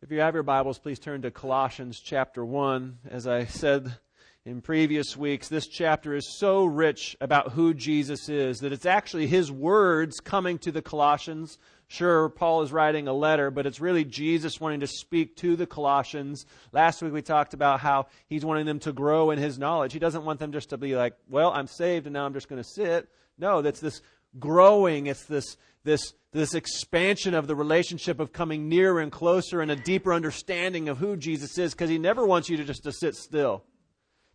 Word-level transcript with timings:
If 0.00 0.12
you 0.12 0.20
have 0.20 0.34
your 0.34 0.44
Bibles, 0.44 0.78
please 0.78 1.00
turn 1.00 1.22
to 1.22 1.32
Colossians 1.32 1.98
chapter 1.98 2.44
1. 2.44 2.98
As 3.10 3.26
I 3.26 3.46
said 3.46 3.96
in 4.44 4.60
previous 4.60 5.16
weeks, 5.16 5.48
this 5.48 5.66
chapter 5.66 6.14
is 6.14 6.38
so 6.38 6.64
rich 6.64 7.16
about 7.20 7.50
who 7.50 7.74
Jesus 7.74 8.28
is 8.28 8.60
that 8.60 8.72
it's 8.72 8.86
actually 8.86 9.26
his 9.26 9.50
words 9.50 10.20
coming 10.20 10.56
to 10.58 10.70
the 10.70 10.82
Colossians. 10.82 11.58
Sure, 11.88 12.28
Paul 12.28 12.62
is 12.62 12.70
writing 12.70 13.08
a 13.08 13.12
letter, 13.12 13.50
but 13.50 13.66
it's 13.66 13.80
really 13.80 14.04
Jesus 14.04 14.60
wanting 14.60 14.78
to 14.80 14.86
speak 14.86 15.34
to 15.38 15.56
the 15.56 15.66
Colossians. 15.66 16.46
Last 16.70 17.02
week 17.02 17.12
we 17.12 17.20
talked 17.20 17.52
about 17.52 17.80
how 17.80 18.06
he's 18.28 18.44
wanting 18.44 18.66
them 18.66 18.78
to 18.80 18.92
grow 18.92 19.32
in 19.32 19.38
his 19.40 19.58
knowledge. 19.58 19.92
He 19.92 19.98
doesn't 19.98 20.24
want 20.24 20.38
them 20.38 20.52
just 20.52 20.70
to 20.70 20.76
be 20.76 20.94
like, 20.94 21.14
well, 21.28 21.50
I'm 21.50 21.66
saved 21.66 22.06
and 22.06 22.12
now 22.12 22.24
I'm 22.24 22.34
just 22.34 22.48
going 22.48 22.62
to 22.62 22.68
sit. 22.68 23.08
No, 23.36 23.62
that's 23.62 23.80
this 23.80 24.00
growing. 24.38 25.08
It's 25.08 25.24
this, 25.24 25.56
this, 25.82 26.14
this 26.32 26.54
expansion 26.54 27.34
of 27.34 27.46
the 27.46 27.56
relationship 27.56 28.20
of 28.20 28.32
coming 28.32 28.68
nearer 28.68 29.00
and 29.00 29.10
closer 29.10 29.60
and 29.60 29.70
a 29.70 29.76
deeper 29.76 30.12
understanding 30.12 30.88
of 30.88 30.98
who 30.98 31.16
Jesus 31.16 31.56
is 31.56 31.72
because 31.72 31.88
he 31.88 31.98
never 31.98 32.26
wants 32.26 32.48
you 32.48 32.56
to 32.58 32.64
just 32.64 32.84
to 32.84 32.92
sit 32.92 33.14
still. 33.14 33.64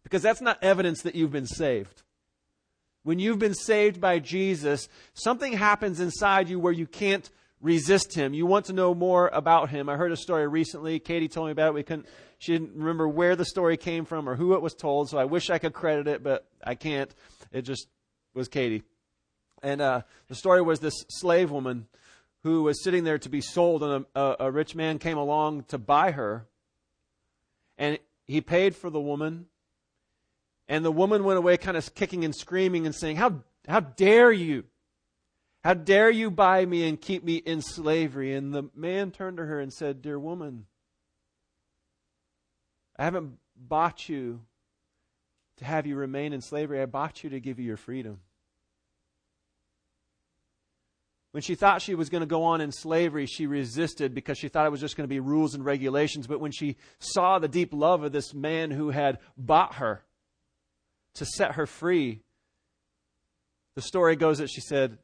Because 0.03 0.21
that's 0.21 0.41
not 0.41 0.63
evidence 0.63 1.03
that 1.03 1.15
you've 1.15 1.31
been 1.31 1.47
saved. 1.47 2.01
When 3.03 3.19
you've 3.19 3.39
been 3.39 3.53
saved 3.53 4.01
by 4.01 4.19
Jesus, 4.19 4.87
something 5.13 5.53
happens 5.53 5.99
inside 5.99 6.49
you 6.49 6.59
where 6.59 6.73
you 6.73 6.87
can't 6.87 7.29
resist 7.61 8.13
him. 8.13 8.33
You 8.33 8.45
want 8.45 8.65
to 8.65 8.73
know 8.73 8.93
more 8.93 9.29
about 9.29 9.69
him. 9.69 9.87
I 9.87 9.95
heard 9.95 10.11
a 10.11 10.17
story 10.17 10.47
recently. 10.47 10.99
Katie 10.99 11.27
told 11.27 11.47
me 11.47 11.51
about 11.51 11.69
it. 11.69 11.73
We 11.73 11.83
couldn't, 11.83 12.07
she 12.37 12.53
didn't 12.53 12.75
remember 12.75 13.07
where 13.07 13.35
the 13.35 13.45
story 13.45 13.77
came 13.77 14.05
from 14.05 14.27
or 14.27 14.35
who 14.35 14.53
it 14.53 14.61
was 14.61 14.73
told, 14.73 15.09
so 15.09 15.17
I 15.17 15.25
wish 15.25 15.49
I 15.49 15.59
could 15.59 15.73
credit 15.73 16.07
it, 16.07 16.23
but 16.23 16.45
I 16.63 16.75
can't. 16.75 17.13
It 17.51 17.61
just 17.61 17.87
was 18.33 18.47
Katie. 18.47 18.83
And 19.63 19.81
uh, 19.81 20.01
the 20.27 20.35
story 20.35 20.61
was 20.61 20.81
this 20.81 21.05
slave 21.09 21.49
woman 21.49 21.87
who 22.43 22.63
was 22.63 22.83
sitting 22.83 23.05
there 23.05 23.17
to 23.17 23.29
be 23.29 23.39
sold, 23.39 23.81
and 23.81 24.05
a, 24.13 24.19
a, 24.19 24.35
a 24.41 24.51
rich 24.51 24.75
man 24.75 24.99
came 24.99 25.17
along 25.17 25.63
to 25.69 25.77
buy 25.77 26.11
her. 26.11 26.45
And 27.77 27.97
he 28.25 28.41
paid 28.41 28.75
for 28.75 28.89
the 28.89 28.99
woman. 28.99 29.45
And 30.67 30.83
the 30.83 30.91
woman 30.91 31.23
went 31.23 31.37
away 31.37 31.55
kind 31.57 31.77
of 31.77 31.95
kicking 31.95 32.25
and 32.25 32.35
screaming 32.35 32.85
and 32.85 32.93
saying, 32.93 33.15
How, 33.15 33.41
how 33.67 33.79
dare 33.79 34.31
you? 34.31 34.65
How 35.63 35.73
dare 35.73 36.09
you 36.09 36.29
buy 36.29 36.65
me 36.65 36.87
and 36.87 36.99
keep 36.99 37.23
me 37.23 37.35
in 37.37 37.61
slavery? 37.61 38.33
And 38.33 38.53
the 38.53 38.69
man 38.75 39.11
turned 39.11 39.37
to 39.37 39.45
her 39.45 39.61
and 39.61 39.71
said, 39.71 40.01
Dear 40.01 40.19
woman, 40.19 40.65
I 42.99 43.05
haven't 43.05 43.37
bought 43.55 44.09
you 44.09 44.41
to 45.57 45.65
have 45.65 45.87
you 45.87 45.95
remain 45.95 46.33
in 46.33 46.41
slavery. 46.41 46.81
I 46.81 46.85
bought 46.85 47.23
you 47.23 47.29
to 47.29 47.39
give 47.39 47.59
you 47.59 47.65
your 47.65 47.77
freedom. 47.77 48.19
When 51.33 51.41
she 51.41 51.55
thought 51.55 51.81
she 51.81 51.95
was 51.95 52.09
going 52.09 52.21
to 52.21 52.27
go 52.27 52.43
on 52.43 52.61
in 52.61 52.71
slavery, 52.71 53.25
she 53.25 53.47
resisted 53.47 54.13
because 54.13 54.37
she 54.37 54.49
thought 54.49 54.67
it 54.67 54.71
was 54.71 54.79
just 54.79 54.95
going 54.95 55.09
to 55.09 55.13
be 55.13 55.19
rules 55.19 55.55
and 55.55 55.65
regulations. 55.65 56.27
But 56.27 56.39
when 56.39 56.51
she 56.51 56.77
saw 56.99 57.39
the 57.39 57.47
deep 57.47 57.73
love 57.73 58.03
of 58.03 58.11
this 58.11 58.35
man 58.35 58.69
who 58.69 58.91
had 58.91 59.17
bought 59.35 59.75
her 59.75 60.03
to 61.15 61.25
set 61.25 61.53
her 61.53 61.65
free, 61.65 62.21
the 63.75 63.81
story 63.81 64.15
goes 64.15 64.37
that 64.37 64.51
she 64.51 64.61
said, 64.61 64.99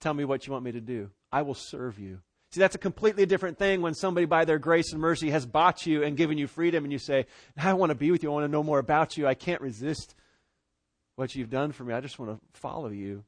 Tell 0.00 0.12
me 0.12 0.24
what 0.24 0.48
you 0.48 0.52
want 0.52 0.64
me 0.64 0.72
to 0.72 0.80
do. 0.80 1.10
I 1.30 1.42
will 1.42 1.54
serve 1.54 1.96
you. 1.96 2.18
See, 2.50 2.58
that's 2.58 2.74
a 2.74 2.78
completely 2.78 3.24
different 3.24 3.56
thing 3.56 3.82
when 3.82 3.94
somebody, 3.94 4.26
by 4.26 4.44
their 4.44 4.58
grace 4.58 4.90
and 4.92 5.00
mercy, 5.00 5.30
has 5.30 5.46
bought 5.46 5.86
you 5.86 6.02
and 6.02 6.16
given 6.16 6.38
you 6.38 6.48
freedom, 6.48 6.82
and 6.82 6.92
you 6.92 6.98
say, 6.98 7.26
I 7.56 7.74
want 7.74 7.90
to 7.90 7.94
be 7.94 8.10
with 8.10 8.24
you. 8.24 8.30
I 8.30 8.34
want 8.34 8.44
to 8.44 8.52
know 8.52 8.64
more 8.64 8.80
about 8.80 9.16
you. 9.16 9.28
I 9.28 9.34
can't 9.34 9.60
resist 9.60 10.16
what 11.14 11.36
you've 11.36 11.50
done 11.50 11.70
for 11.70 11.84
me. 11.84 11.94
I 11.94 12.00
just 12.00 12.18
want 12.18 12.32
to 12.32 12.60
follow 12.60 12.88
you. 12.88 13.22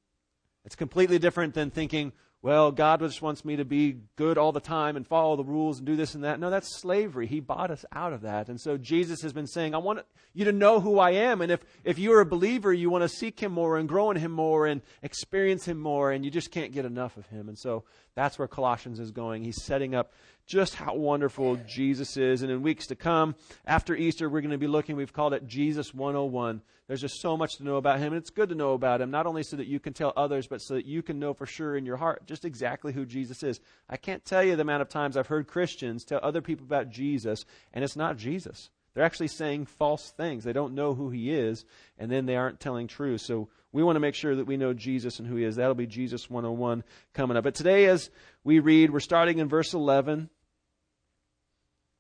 It's 0.65 0.77
completely 0.77 1.19
different 1.19 1.55
than 1.55 1.71
thinking, 1.71 2.13
well, 2.45 2.73
God 2.73 3.01
just 3.01 3.23
wants 3.23 3.43
me 3.43 3.57
to 3.57 3.65
be 3.65 4.01
good 4.17 4.37
all 4.37 4.53
the 4.53 4.61
time 4.61 4.97
and 4.97 5.07
follow 5.07 5.35
the 5.35 5.45
rules 5.45 5.79
and 5.79 5.87
do 5.87 5.97
this 5.97 6.15
and 6.15 6.25
that. 6.25 6.39
No, 6.39 6.51
that's 6.51 6.79
slavery. 6.79 7.27
He 7.27 7.41
bought 7.41 7.71
us 7.71 7.87
out 7.91 8.13
of 8.13 8.21
that. 8.21 8.51
And 8.51 8.61
so 8.61 8.77
Jesus 8.77 9.23
has 9.23 9.33
been 9.33 9.47
saying, 9.47 9.75
I 9.75 9.79
want 9.79 10.01
you 10.35 10.45
to 10.45 10.53
know 10.53 10.79
who 10.79 10.99
I 10.99 11.13
am. 11.13 11.41
And 11.41 11.51
if, 11.51 11.61
if 11.85 11.99
you're 11.99 12.21
a 12.21 12.27
believer, 12.27 12.71
you 12.71 12.91
want 12.91 13.01
to 13.01 13.09
seek 13.09 13.41
him 13.41 13.53
more 13.53 13.79
and 13.79 13.89
grow 13.89 14.11
in 14.11 14.19
him 14.19 14.31
more 14.31 14.67
and 14.67 14.83
experience 15.03 15.65
him 15.65 15.79
more, 15.79 16.13
and 16.13 16.23
you 16.23 16.31
just 16.31 16.51
can't 16.51 16.71
get 16.71 16.85
enough 16.85 17.17
of 17.17 17.27
him. 17.29 17.49
And 17.49 17.59
so 17.59 17.85
that's 18.15 18.39
where 18.39 18.47
Colossians 18.47 19.01
is 19.01 19.11
going. 19.11 19.43
He's 19.43 19.63
setting 19.63 19.95
up 19.95 20.13
just 20.47 20.75
how 20.75 20.95
wonderful 20.95 21.57
Jesus 21.67 22.17
is. 22.17 22.43
And 22.43 22.51
in 22.51 22.63
weeks 22.63 22.87
to 22.89 22.97
come, 22.97 23.35
after 23.67 23.95
Easter, 23.95 24.29
we're 24.29 24.41
going 24.41 24.51
to 24.51 24.59
be 24.59 24.67
looking, 24.67 24.97
we've 24.97 25.13
called 25.13 25.35
it 25.35 25.47
Jesus 25.47 25.95
101. 25.95 26.63
There's 26.87 27.01
just 27.01 27.21
so 27.21 27.37
much 27.37 27.57
to 27.57 27.65
know 27.65 27.77
about 27.77 27.99
him. 27.99 28.13
And 28.13 28.17
it's 28.17 28.31
good 28.31 28.51
to 28.51 28.55
know 28.55 28.73
about 28.73 29.01
him, 29.01 29.11
not 29.11 29.27
only 29.27 29.43
so 29.43 29.57
that 29.57 29.67
you 29.67 29.81
can 29.81 29.95
tell 29.95 30.13
others, 30.17 30.47
but 30.47 30.61
so 30.61 30.75
that 30.75 30.87
you 30.87 31.03
can 31.03 31.19
know 31.19 31.33
for 31.33 31.47
sure 31.47 31.77
in 31.77 31.87
your 31.87 31.97
heart 31.97 32.27
just 32.27 32.45
exactly 32.45 32.93
who 32.93 33.07
Jesus 33.07 33.43
is. 33.43 33.61
I 33.89 33.97
can't 33.97 34.25
tell 34.25 34.45
you 34.45 34.57
the 34.57 34.63
amount 34.63 34.83
of 34.83 34.89
times 34.89 35.17
I've 35.17 35.27
heard 35.27 35.47
Christians 35.47 36.05
tell 36.05 36.21
other 36.23 36.43
people 36.43 36.67
about 36.67 36.91
Jesus, 36.91 37.47
and 37.73 37.83
it's 37.83 37.97
not 37.97 38.19
Jesus. 38.19 38.71
They're 38.95 39.05
actually 39.05 39.29
saying 39.29 39.67
false 39.67 40.13
things. 40.13 40.45
They 40.45 40.53
don't 40.53 40.75
know 40.75 40.95
who 40.95 41.11
he 41.11 41.33
is, 41.33 41.65
and 41.99 42.11
then 42.11 42.27
they 42.27 42.37
aren't 42.37 42.61
telling 42.61 42.87
truth. 42.87 43.23
So 43.23 43.49
we 43.73 43.83
want 43.83 43.97
to 43.97 44.01
make 44.01 44.15
sure 44.15 44.37
that 44.37 44.47
we 44.47 44.57
know 44.57 44.73
Jesus 44.73 45.19
and 45.19 45.27
who 45.27 45.35
he 45.35 45.45
is. 45.45 45.57
That'll 45.57 45.75
be 45.75 45.89
Jesus 45.89 46.31
101 46.31 46.85
coming 47.13 47.37
up. 47.37 47.43
But 47.43 47.57
today, 47.57 47.87
as 47.87 48.09
we 48.45 48.61
read, 48.61 48.91
we're 48.91 49.01
starting 49.01 49.39
in 49.39 49.49
verse 49.49 49.75
11 49.75 50.31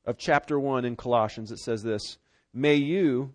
of 0.04 0.18
chapter 0.18 0.58
1 0.58 0.84
in 0.84 0.96
Colossians. 0.96 1.50
It 1.50 1.58
says 1.58 1.82
this 1.82 2.18
May 2.52 2.76
you 2.76 3.34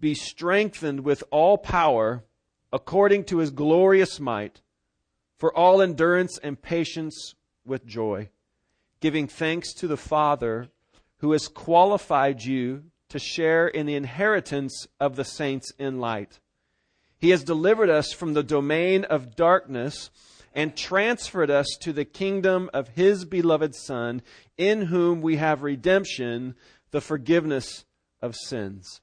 be 0.00 0.14
strengthened 0.14 1.00
with 1.00 1.24
all 1.30 1.58
power 1.58 2.24
according 2.72 3.24
to 3.24 3.38
his 3.38 3.50
glorious 3.50 4.20
might, 4.20 4.60
for 5.36 5.56
all 5.56 5.80
endurance 5.80 6.38
and 6.42 6.60
patience 6.60 7.34
with 7.64 7.86
joy, 7.86 8.28
giving 9.00 9.26
thanks 9.26 9.72
to 9.74 9.86
the 9.86 9.96
Father 9.96 10.68
who 11.18 11.32
has 11.32 11.48
qualified 11.48 12.42
you 12.42 12.84
to 13.08 13.18
share 13.18 13.66
in 13.66 13.86
the 13.86 13.94
inheritance 13.94 14.86
of 15.00 15.16
the 15.16 15.24
saints 15.24 15.72
in 15.78 15.98
light. 15.98 16.40
He 17.18 17.30
has 17.30 17.42
delivered 17.42 17.90
us 17.90 18.12
from 18.12 18.34
the 18.34 18.42
domain 18.42 19.04
of 19.04 19.34
darkness 19.34 20.10
and 20.58 20.74
transferred 20.74 21.52
us 21.52 21.68
to 21.80 21.92
the 21.92 22.04
kingdom 22.04 22.68
of 22.74 22.88
His 22.88 23.24
beloved 23.24 23.76
Son, 23.76 24.20
in 24.56 24.82
whom 24.82 25.22
we 25.22 25.36
have 25.36 25.62
redemption, 25.62 26.56
the 26.90 27.00
forgiveness 27.00 27.84
of 28.20 28.34
sins. 28.34 29.00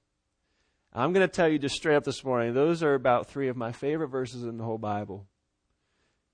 I'm 0.91 1.13
going 1.13 1.25
to 1.25 1.33
tell 1.33 1.47
you 1.47 1.57
just 1.57 1.75
straight 1.75 1.95
up 1.95 2.03
this 2.03 2.25
morning, 2.25 2.53
those 2.53 2.83
are 2.83 2.93
about 2.93 3.29
three 3.29 3.47
of 3.47 3.55
my 3.55 3.71
favorite 3.71 4.09
verses 4.09 4.43
in 4.43 4.57
the 4.57 4.65
whole 4.65 4.77
Bible. 4.77 5.27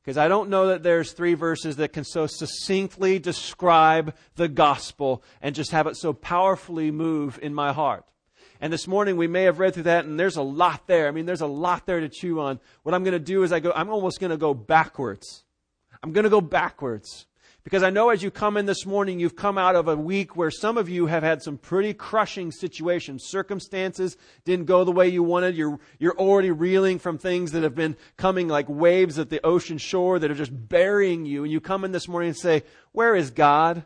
Because 0.02 0.18
I 0.18 0.28
don't 0.28 0.50
know 0.50 0.70
that 0.70 0.82
there's 0.82 1.12
three 1.12 1.36
verses 1.36 1.76
that 1.76 1.94
can 1.94 2.04
so 2.04 2.26
succinctly 2.26 3.20
describe 3.20 4.16
the 4.38 4.48
gospel 4.48 5.22
and 5.40 5.54
just 5.54 5.70
have 5.70 5.86
it 5.86 5.98
so 5.98 6.14
powerfully 6.14 6.90
move 6.90 7.38
in 7.44 7.54
my 7.54 7.74
heart. 7.74 8.06
And 8.62 8.72
this 8.72 8.88
morning 8.88 9.18
we 9.18 9.28
may 9.28 9.44
have 9.44 9.58
read 9.58 9.74
through 9.74 9.84
that 9.84 10.06
and 10.06 10.20
there's 10.20 10.38
a 10.38 10.44
lot 10.44 10.86
there. 10.86 11.08
I 11.08 11.12
mean, 11.12 11.26
there's 11.26 11.42
a 11.42 11.48
lot 11.48 11.88
there 11.88 12.00
to 12.00 12.08
chew 12.08 12.40
on. 12.40 12.60
What 12.84 12.94
I'm 12.94 13.04
going 13.04 13.14
to 13.14 13.20
do 13.20 13.42
is 13.42 13.52
I 13.52 13.60
go, 13.60 13.72
I'm 13.76 13.90
almost 13.90 14.20
going 14.20 14.30
to 14.30 14.38
go 14.38 14.54
backwards. 14.54 15.44
I'm 16.04 16.14
going 16.14 16.26
to 16.26 16.30
go 16.30 16.42
backwards. 16.42 17.26
Because 17.64 17.84
I 17.84 17.92
know 17.92 18.10
as 18.10 18.24
you 18.24 18.32
come 18.32 18.58
in 18.58 18.66
this 18.66 18.88
morning, 18.88 19.20
you've 19.20 19.36
come 19.36 19.58
out 19.58 19.76
of 19.76 19.88
a 19.88 19.96
week 19.96 20.36
where 20.36 20.50
some 20.50 20.78
of 20.78 20.90
you 20.90 21.06
have 21.08 21.22
had 21.22 21.44
some 21.44 21.58
pretty 21.58 21.94
crushing 21.94 22.52
situations. 22.52 23.26
Circumstances 23.26 24.18
didn't 24.46 24.66
go 24.66 24.84
the 24.84 24.92
way 24.92 25.10
you 25.10 25.22
wanted. 25.22 25.56
You're, 25.56 25.80
you're 26.00 26.18
already 26.18 26.50
reeling 26.50 26.98
from 26.98 27.20
things 27.20 27.52
that 27.52 27.62
have 27.62 27.76
been 27.76 27.98
coming 28.18 28.48
like 28.48 28.68
waves 28.68 29.20
at 29.20 29.30
the 29.30 29.46
ocean 29.46 29.78
shore 29.78 30.18
that 30.18 30.32
are 30.32 30.36
just 30.36 30.70
burying 30.70 31.26
you. 31.26 31.44
And 31.44 31.52
you 31.52 31.62
come 31.62 31.84
in 31.84 31.92
this 31.92 32.08
morning 32.08 32.30
and 32.30 32.38
say, 32.38 32.64
where 32.94 33.16
is 33.16 33.30
God? 33.30 33.86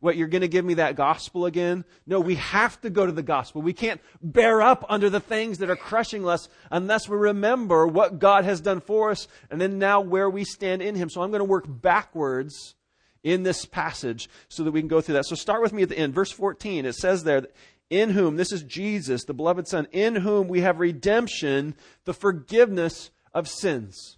What, 0.00 0.16
you're 0.16 0.28
going 0.28 0.42
to 0.42 0.48
give 0.48 0.64
me 0.64 0.74
that 0.74 0.94
gospel 0.94 1.44
again? 1.44 1.84
No, 2.06 2.20
we 2.20 2.36
have 2.36 2.80
to 2.82 2.90
go 2.90 3.04
to 3.04 3.10
the 3.10 3.22
gospel. 3.22 3.62
We 3.62 3.72
can't 3.72 4.00
bear 4.22 4.62
up 4.62 4.84
under 4.88 5.10
the 5.10 5.18
things 5.18 5.58
that 5.58 5.70
are 5.70 5.76
crushing 5.76 6.28
us 6.28 6.48
unless 6.70 7.08
we 7.08 7.16
remember 7.16 7.86
what 7.86 8.20
God 8.20 8.44
has 8.44 8.60
done 8.60 8.80
for 8.80 9.10
us 9.10 9.26
and 9.50 9.60
then 9.60 9.78
now 9.78 10.00
where 10.00 10.30
we 10.30 10.44
stand 10.44 10.82
in 10.82 10.94
Him. 10.94 11.10
So 11.10 11.22
I'm 11.22 11.30
going 11.30 11.40
to 11.40 11.44
work 11.44 11.64
backwards 11.66 12.76
in 13.24 13.42
this 13.42 13.64
passage 13.64 14.28
so 14.48 14.62
that 14.62 14.70
we 14.70 14.80
can 14.80 14.88
go 14.88 15.00
through 15.00 15.14
that. 15.14 15.26
So 15.26 15.34
start 15.34 15.62
with 15.62 15.72
me 15.72 15.82
at 15.82 15.88
the 15.88 15.98
end. 15.98 16.14
Verse 16.14 16.30
14, 16.30 16.86
it 16.86 16.94
says 16.94 17.24
there, 17.24 17.48
in 17.90 18.10
whom, 18.10 18.36
this 18.36 18.52
is 18.52 18.62
Jesus, 18.62 19.24
the 19.24 19.34
beloved 19.34 19.66
Son, 19.66 19.88
in 19.90 20.16
whom 20.16 20.46
we 20.46 20.60
have 20.60 20.78
redemption, 20.78 21.74
the 22.04 22.14
forgiveness 22.14 23.10
of 23.34 23.48
sins. 23.48 24.17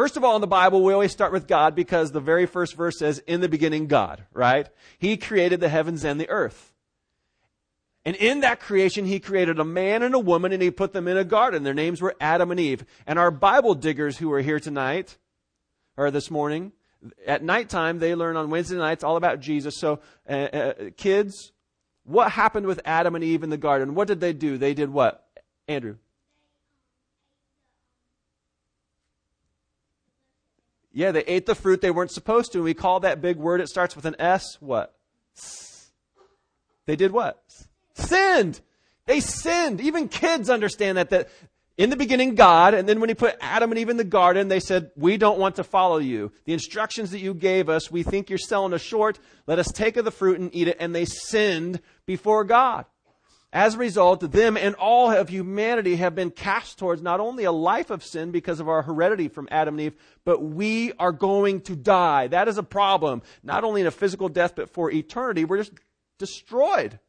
First 0.00 0.16
of 0.16 0.24
all, 0.24 0.34
in 0.34 0.40
the 0.40 0.46
Bible, 0.46 0.82
we 0.82 0.94
always 0.94 1.12
start 1.12 1.30
with 1.30 1.46
God 1.46 1.74
because 1.74 2.10
the 2.10 2.20
very 2.20 2.46
first 2.46 2.74
verse 2.74 2.98
says, 2.98 3.18
in 3.26 3.42
the 3.42 3.50
beginning, 3.50 3.86
God, 3.86 4.24
right? 4.32 4.66
He 4.96 5.18
created 5.18 5.60
the 5.60 5.68
heavens 5.68 6.06
and 6.06 6.18
the 6.18 6.30
earth. 6.30 6.72
And 8.06 8.16
in 8.16 8.40
that 8.40 8.60
creation, 8.60 9.04
he 9.04 9.20
created 9.20 9.58
a 9.58 9.64
man 9.64 10.02
and 10.02 10.14
a 10.14 10.18
woman 10.18 10.52
and 10.52 10.62
he 10.62 10.70
put 10.70 10.94
them 10.94 11.06
in 11.06 11.18
a 11.18 11.22
garden. 11.22 11.64
Their 11.64 11.74
names 11.74 12.00
were 12.00 12.16
Adam 12.18 12.50
and 12.50 12.58
Eve. 12.58 12.86
And 13.06 13.18
our 13.18 13.30
Bible 13.30 13.74
diggers 13.74 14.16
who 14.16 14.32
are 14.32 14.40
here 14.40 14.58
tonight, 14.58 15.18
or 15.98 16.10
this 16.10 16.30
morning, 16.30 16.72
at 17.26 17.44
nighttime, 17.44 17.98
they 17.98 18.14
learn 18.14 18.38
on 18.38 18.48
Wednesday 18.48 18.78
nights 18.78 19.04
all 19.04 19.18
about 19.18 19.40
Jesus. 19.40 19.76
So, 19.76 20.00
uh, 20.26 20.32
uh, 20.32 20.72
kids, 20.96 21.52
what 22.04 22.32
happened 22.32 22.64
with 22.64 22.80
Adam 22.86 23.16
and 23.16 23.22
Eve 23.22 23.42
in 23.42 23.50
the 23.50 23.58
garden? 23.58 23.94
What 23.94 24.08
did 24.08 24.20
they 24.20 24.32
do? 24.32 24.56
They 24.56 24.72
did 24.72 24.88
what? 24.88 25.28
Andrew. 25.68 25.96
Yeah, 30.92 31.12
they 31.12 31.22
ate 31.24 31.46
the 31.46 31.54
fruit 31.54 31.80
they 31.80 31.90
weren't 31.90 32.10
supposed 32.10 32.52
to. 32.52 32.58
And 32.58 32.64
we 32.64 32.74
call 32.74 33.00
that 33.00 33.20
big 33.20 33.36
word, 33.36 33.60
it 33.60 33.68
starts 33.68 33.94
with 33.94 34.04
an 34.04 34.16
S, 34.18 34.56
what? 34.60 34.94
S. 35.36 35.90
They 36.86 36.96
did 36.96 37.12
what? 37.12 37.42
Sinned. 37.94 38.60
They 39.06 39.20
sinned. 39.20 39.80
Even 39.80 40.08
kids 40.08 40.50
understand 40.50 40.98
that, 40.98 41.10
that 41.10 41.28
in 41.80 41.90
the 41.90 41.96
beginning, 41.96 42.34
God, 42.34 42.74
and 42.74 42.88
then 42.88 43.00
when 43.00 43.08
He 43.08 43.14
put 43.14 43.36
Adam 43.40 43.70
and 43.70 43.78
Eve 43.78 43.88
in 43.88 43.96
the 43.96 44.04
garden, 44.04 44.48
they 44.48 44.60
said, 44.60 44.90
We 44.96 45.16
don't 45.16 45.38
want 45.38 45.56
to 45.56 45.64
follow 45.64 45.98
you. 45.98 46.32
The 46.44 46.52
instructions 46.52 47.10
that 47.12 47.20
you 47.20 47.32
gave 47.32 47.68
us, 47.68 47.90
we 47.90 48.02
think 48.02 48.28
you're 48.28 48.38
selling 48.38 48.74
us 48.74 48.82
short. 48.82 49.18
Let 49.46 49.58
us 49.58 49.72
take 49.72 49.96
of 49.96 50.04
the 50.04 50.10
fruit 50.10 50.40
and 50.40 50.54
eat 50.54 50.68
it. 50.68 50.76
And 50.80 50.94
they 50.94 51.04
sinned 51.06 51.80
before 52.06 52.44
God. 52.44 52.84
As 53.52 53.74
a 53.74 53.78
result, 53.78 54.20
them 54.30 54.56
and 54.56 54.76
all 54.76 55.10
of 55.10 55.28
humanity 55.28 55.96
have 55.96 56.14
been 56.14 56.30
cast 56.30 56.78
towards 56.78 57.02
not 57.02 57.18
only 57.18 57.44
a 57.44 57.52
life 57.52 57.90
of 57.90 58.04
sin 58.04 58.30
because 58.30 58.60
of 58.60 58.68
our 58.68 58.82
heredity 58.82 59.26
from 59.26 59.48
Adam 59.50 59.74
and 59.74 59.80
Eve, 59.80 59.96
but 60.24 60.40
we 60.40 60.92
are 61.00 61.10
going 61.10 61.60
to 61.62 61.74
die. 61.74 62.28
That 62.28 62.46
is 62.46 62.58
a 62.58 62.62
problem. 62.62 63.22
Not 63.42 63.64
only 63.64 63.80
in 63.80 63.88
a 63.88 63.92
physical 63.92 64.28
death, 64.28 64.54
but 64.54 64.70
for 64.70 64.88
eternity. 64.90 65.44
We're 65.44 65.58
just 65.58 65.72
destroyed. 66.18 67.00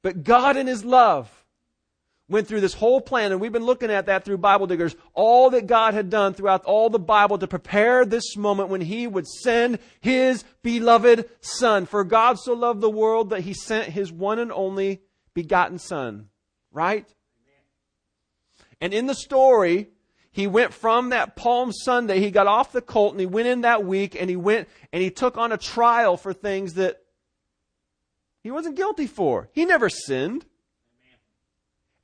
But 0.00 0.24
God 0.24 0.56
in 0.56 0.66
His 0.66 0.86
love 0.86 1.41
went 2.32 2.48
through 2.48 2.62
this 2.62 2.74
whole 2.74 3.00
plan, 3.00 3.30
and 3.30 3.40
we've 3.40 3.52
been 3.52 3.64
looking 3.64 3.90
at 3.90 4.06
that 4.06 4.24
through 4.24 4.38
Bible 4.38 4.66
Diggers, 4.66 4.96
all 5.14 5.50
that 5.50 5.66
God 5.66 5.94
had 5.94 6.10
done 6.10 6.34
throughout 6.34 6.64
all 6.64 6.90
the 6.90 6.98
Bible 6.98 7.38
to 7.38 7.46
prepare 7.46 8.04
this 8.04 8.36
moment 8.36 8.70
when 8.70 8.80
He 8.80 9.06
would 9.06 9.28
send 9.28 9.78
His 10.00 10.44
beloved 10.62 11.28
Son. 11.40 11.86
For 11.86 12.02
God 12.02 12.38
so 12.38 12.54
loved 12.54 12.80
the 12.80 12.90
world 12.90 13.30
that 13.30 13.42
He 13.42 13.54
sent 13.54 13.92
His 13.92 14.10
one 14.10 14.38
and 14.38 14.50
only 14.50 15.02
begotten 15.34 15.78
Son. 15.78 16.28
Right? 16.72 17.06
And 18.80 18.92
in 18.92 19.06
the 19.06 19.14
story, 19.14 19.90
he 20.32 20.46
went 20.46 20.72
from 20.72 21.10
that 21.10 21.36
Palm 21.36 21.72
Sunday, 21.72 22.18
he 22.18 22.30
got 22.30 22.46
off 22.46 22.72
the 22.72 22.80
colt 22.80 23.12
and 23.12 23.20
he 23.20 23.26
went 23.26 23.46
in 23.46 23.60
that 23.60 23.84
week 23.84 24.16
and 24.18 24.30
he 24.30 24.36
went 24.36 24.68
and 24.92 25.02
he 25.02 25.10
took 25.10 25.36
on 25.36 25.52
a 25.52 25.58
trial 25.58 26.16
for 26.16 26.32
things 26.32 26.74
that 26.74 26.96
he 28.42 28.50
wasn't 28.50 28.76
guilty 28.76 29.06
for. 29.06 29.50
He 29.52 29.66
never 29.66 29.88
sinned. 29.90 30.46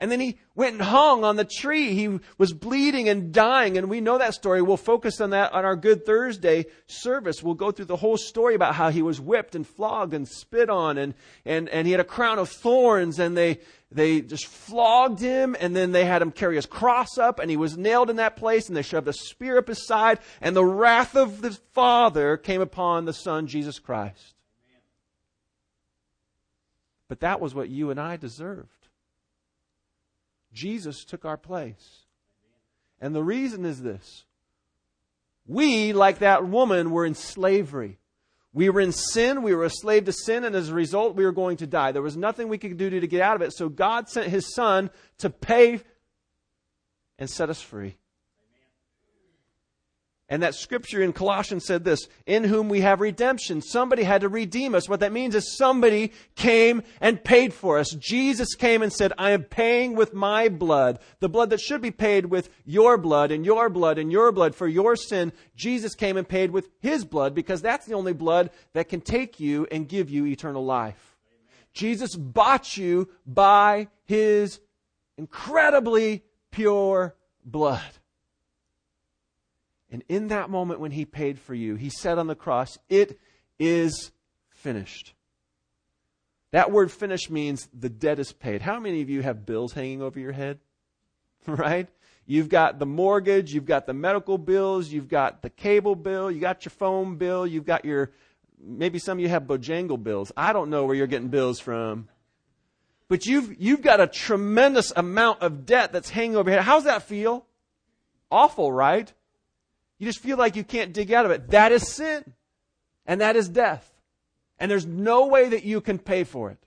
And 0.01 0.13
then 0.13 0.21
he 0.21 0.39
went 0.55 0.75
and 0.75 0.83
hung 0.83 1.25
on 1.25 1.35
the 1.35 1.45
tree. 1.45 1.93
He 1.95 2.21
was 2.39 2.53
bleeding 2.53 3.09
and 3.09 3.33
dying. 3.33 3.77
And 3.77 3.91
we 3.91 4.01
know 4.01 4.19
that 4.19 4.35
story. 4.35 4.63
We'll 4.63 4.77
focus 4.77 5.21
on 5.21 5.31
that 5.31 5.53
on 5.53 5.65
our 5.65 5.75
Good 5.75 6.07
Thursday 6.07 6.67
service. 6.87 7.43
We'll 7.43 7.55
go 7.55 7.73
through 7.73 7.87
the 7.87 7.97
whole 7.97 8.17
story 8.17 8.55
about 8.55 8.77
how 8.77 8.91
he 8.91 9.03
was 9.03 9.21
whipped 9.21 9.57
and 9.57 9.67
flogged 9.67 10.15
and 10.15 10.29
spit 10.29 10.71
on. 10.71 10.99
And, 10.99 11.15
and, 11.45 11.69
and 11.71 11.85
he 11.85 11.91
had 11.91 12.01
a 12.01 12.05
crown 12.05 12.39
of 12.39 12.49
thorns 12.49 13.19
and 13.19 13.37
they, 13.37 13.59
they 13.91 14.21
just 14.21 14.47
flogged 14.47 15.19
him. 15.19 15.57
And 15.59 15.75
then 15.75 15.91
they 15.91 16.05
had 16.05 16.23
him 16.23 16.31
carry 16.31 16.55
his 16.55 16.67
cross 16.67 17.19
up 17.19 17.41
and 17.41 17.51
he 17.51 17.57
was 17.57 17.77
nailed 17.77 18.09
in 18.09 18.17
that 18.17 18.37
place 18.37 18.69
and 18.69 18.77
they 18.77 18.83
shoved 18.83 19.09
a 19.09 19.13
spear 19.13 19.59
up 19.59 19.67
his 19.67 19.85
side. 19.85 20.21
And 20.41 20.55
the 20.55 20.65
wrath 20.65 21.17
of 21.17 21.41
the 21.41 21.59
Father 21.73 22.37
came 22.37 22.61
upon 22.61 23.05
the 23.05 23.13
Son, 23.13 23.49
Jesus 23.49 23.81
Christ. 23.81 24.35
But 27.09 27.19
that 27.21 27.41
was 27.41 27.53
what 27.53 27.69
you 27.69 27.91
and 27.91 27.99
I 27.99 28.17
deserved. 28.17 28.78
Jesus 30.59 31.05
took 31.05 31.25
our 31.25 31.37
place. 31.37 32.07
And 33.01 33.15
the 33.15 33.23
reason 33.23 33.65
is 33.65 33.81
this. 33.81 34.25
We, 35.47 35.93
like 35.93 36.19
that 36.19 36.47
woman, 36.47 36.91
were 36.91 37.07
in 37.07 37.15
slavery. 37.15 37.99
We 38.53 38.69
were 38.69 38.81
in 38.81 38.91
sin. 38.91 39.43
We 39.43 39.55
were 39.55 39.65
a 39.65 39.71
slave 39.71 40.07
to 40.07 40.13
sin. 40.13 40.43
And 40.43 40.57
as 40.57 40.71
a 40.71 40.75
result, 40.75 41.15
we 41.15 41.25
were 41.25 41.33
going 41.33 41.59
to 41.59 41.67
die. 41.67 41.93
There 41.93 42.03
was 42.03 42.17
nothing 42.17 42.49
we 42.49 42.59
could 42.59 42.77
do 42.77 42.91
to 42.91 43.07
get 43.07 43.21
out 43.21 43.37
of 43.37 43.43
it. 43.43 43.53
So 43.53 43.69
God 43.69 44.09
sent 44.09 44.29
his 44.29 44.53
son 44.53 44.91
to 45.19 45.31
pay 45.31 45.81
and 47.19 47.31
set 47.31 47.51
us 47.51 47.63
free. 47.63 47.97
And 50.31 50.43
that 50.43 50.55
scripture 50.55 51.01
in 51.01 51.15
Colossians 51.15 51.65
said 51.65 51.85
this, 51.85 52.07
in 52.27 52.45
whom 52.45 52.69
we 52.69 52.83
have 52.83 53.01
redemption. 53.01 53.63
Somebody 53.63 54.03
had 54.03 54.21
to 54.21 54.29
redeem 54.29 54.75
us. 54.75 54.87
What 54.87 55.01
that 55.01 55.13
means 55.13 55.35
is 55.35 55.57
somebody 55.57 56.13
came 56.37 56.83
and 57.01 57.25
paid 57.25 57.55
for 57.55 57.79
us. 57.79 57.93
Jesus 57.93 58.55
came 58.55 58.83
and 58.83 58.93
said, 58.93 59.15
I 59.17 59.31
am 59.31 59.45
paying 59.45 59.95
with 59.95 60.13
my 60.13 60.51
blood, 60.51 60.99
the 61.21 61.31
blood 61.31 61.49
that 61.51 61.61
should 61.61 61.81
be 61.81 61.91
paid 61.91 62.27
with 62.27 62.51
your 62.67 62.99
blood 62.99 63.31
and 63.31 63.47
your 63.47 63.71
blood 63.71 63.97
and 63.97 64.13
your 64.13 64.31
blood 64.31 64.55
for 64.55 64.69
your 64.69 64.97
sin. 64.97 65.33
Jesus 65.57 65.95
came 65.95 66.19
and 66.19 66.29
paid 66.29 66.51
with 66.51 66.69
his 66.81 67.07
blood 67.07 67.35
because 67.35 67.63
that's 67.63 67.87
the 67.87 67.95
only 67.95 68.13
blood 68.13 68.51
that 68.75 68.91
can 68.91 69.01
take 69.01 69.41
you 69.41 69.67
and 69.71 69.89
give 69.89 70.11
you 70.11 70.27
eternal 70.27 70.65
life. 70.65 71.17
Jesus 71.73 72.15
bought 72.15 72.77
you 72.77 73.09
by 73.25 73.89
his 74.05 74.61
incredibly 75.17 76.23
pure 76.51 77.15
blood. 77.47 77.98
And 79.91 80.05
in 80.09 80.29
that 80.29 80.51
moment 80.51 80.81
when 80.81 80.91
he 80.91 81.05
paid 81.05 81.39
for 81.39 81.55
you, 81.55 81.75
he 81.77 81.91
said 81.91 82.19
on 82.19 82.27
the 82.27 82.35
cross, 82.35 82.79
It 82.89 83.19
is 83.59 84.13
finished. 84.51 85.15
That 86.51 86.71
word 86.71 86.91
finished 86.91 87.31
means 87.31 87.69
the 87.79 87.89
debt 87.89 88.19
is 88.19 88.33
paid. 88.33 88.63
How 88.63 88.81
many 88.81 89.03
of 89.03 89.11
you 89.11 89.23
have 89.23 89.45
bills 89.45 89.73
hanging 89.73 90.03
over 90.03 90.19
your 90.19 90.33
head? 90.33 90.59
right? 91.47 91.89
You've 92.27 92.49
got 92.49 92.79
the 92.79 92.87
mortgage, 92.87 93.55
you've 93.55 93.65
got 93.65 93.87
the 93.87 93.95
medical 93.95 94.37
bills, 94.37 94.89
you've 94.89 95.09
got 95.09 95.41
the 95.43 95.51
cable 95.51 95.95
bill, 95.95 96.31
you 96.31 96.41
got 96.41 96.65
your 96.65 96.71
phone 96.71 97.17
bill, 97.17 97.47
you've 97.47 97.65
got 97.65 97.87
your, 97.87 98.13
maybe 98.61 98.99
some 98.99 99.17
of 99.17 99.23
you 99.23 99.29
have 99.31 99.45
Bojangle 99.45 100.03
bills. 100.03 100.31
I 100.37 100.53
don't 100.53 100.69
know 100.69 100.85
where 100.85 100.95
you're 100.95 101.07
getting 101.07 101.29
bills 101.29 101.59
from. 101.59 102.09
But 103.09 103.25
you've, 103.25 103.59
you've 103.59 103.81
got 103.81 104.01
a 104.01 104.07
tremendous 104.07 104.93
amount 104.95 105.41
of 105.41 105.65
debt 105.65 105.93
that's 105.93 106.11
hanging 106.11 106.37
over 106.37 106.51
your 106.51 106.59
head. 106.59 106.67
How's 106.67 106.85
that 106.85 107.03
feel? 107.05 107.47
Awful, 108.31 108.71
right? 108.71 109.11
You 109.99 110.07
just 110.07 110.21
feel 110.21 110.39
like 110.39 110.57
you 110.57 110.65
can't 110.65 110.93
dig 110.93 111.13
out 111.13 111.25
of 111.25 111.31
it. 111.31 111.51
That 111.51 111.73
is 111.73 111.89
sin. 111.89 112.25
And 113.07 113.21
that 113.21 113.37
is 113.37 113.49
death. 113.49 113.91
And 114.59 114.71
there's 114.71 114.87
no 114.87 115.27
way 115.27 115.49
that 115.49 115.65
you 115.65 115.81
can 115.81 115.99
pay 115.99 116.25
for 116.25 116.51
it. 116.51 116.59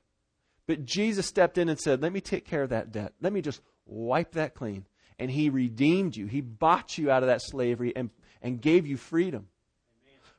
But 0.67 0.85
Jesus 0.85 1.25
stepped 1.25 1.57
in 1.57 1.69
and 1.69 1.79
said, 1.79 2.01
Let 2.01 2.13
me 2.13 2.21
take 2.21 2.45
care 2.45 2.63
of 2.63 2.69
that 2.69 2.91
debt. 2.91 3.13
Let 3.21 3.33
me 3.33 3.41
just 3.41 3.61
wipe 3.85 4.33
that 4.33 4.55
clean. 4.55 4.85
And 5.19 5.29
He 5.29 5.49
redeemed 5.49 6.15
you. 6.15 6.25
He 6.25 6.41
bought 6.41 6.97
you 6.97 7.11
out 7.11 7.23
of 7.23 7.27
that 7.27 7.41
slavery 7.41 7.93
and, 7.95 8.09
and 8.41 8.61
gave 8.61 8.87
you 8.87 8.97
freedom. 8.97 9.47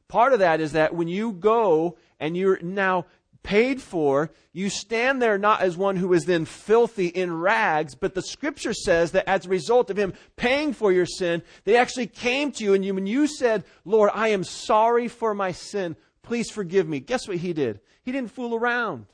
Part 0.09 0.33
of 0.33 0.41
that 0.41 0.61
is 0.61 0.73
that 0.73 0.95
when 0.95 1.09
you 1.09 1.33
go 1.33 1.97
and 2.21 2.37
you're 2.37 2.61
now 2.61 3.07
paid 3.43 3.83
for, 3.83 4.31
you 4.53 4.69
stand 4.69 5.21
there 5.21 5.39
not 5.39 5.61
as 5.61 5.77
one 5.77 5.97
who 5.97 6.13
is 6.13 6.25
then 6.25 6.45
filthy 6.45 7.07
in 7.07 7.33
rags, 7.33 7.95
but 7.95 8.15
the 8.15 8.23
scripture 8.23 8.73
says 8.73 9.13
that 9.13 9.29
as 9.29 9.47
a 9.47 9.49
result 9.49 9.91
of 9.91 9.97
him 9.97 10.13
paying 10.37 10.73
for 10.73 10.93
your 10.93 11.07
sin, 11.07 11.43
they 11.65 11.77
actually 11.77 12.07
came 12.07 12.53
to 12.53 12.65
you 12.65 12.75
and 12.75 12.85
you, 12.85 12.95
when 12.95 13.07
you 13.07 13.27
said, 13.27 13.65
Lord, 13.85 14.11
I 14.15 14.29
am 14.29 14.45
sorry 14.45 15.09
for 15.09 15.35
my 15.35 15.53
sin, 15.53 15.97
please 16.23 16.51
forgive 16.51 16.89
me. 16.89 17.01
Guess 17.01 17.29
what 17.29 17.39
he 17.39 17.53
did? 17.53 17.81
He 18.03 18.13
didn't 18.13 18.31
fool 18.31 18.55
around. 18.55 19.07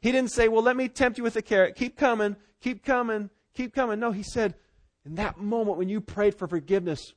He 0.00 0.12
didn't 0.12 0.32
say, 0.32 0.48
well, 0.48 0.62
let 0.62 0.76
me 0.76 0.88
tempt 0.88 1.16
you 1.16 1.24
with 1.24 1.36
a 1.36 1.42
carrot. 1.42 1.76
Keep 1.76 1.96
coming, 1.96 2.36
keep 2.60 2.84
coming, 2.84 3.30
keep 3.54 3.74
coming. 3.74 4.00
No, 4.00 4.10
he 4.10 4.22
said, 4.22 4.54
in 5.06 5.14
that 5.16 5.38
moment 5.38 5.78
when 5.78 5.88
you 5.88 6.00
prayed 6.00 6.34
for 6.34 6.46
forgiveness, 6.46 7.14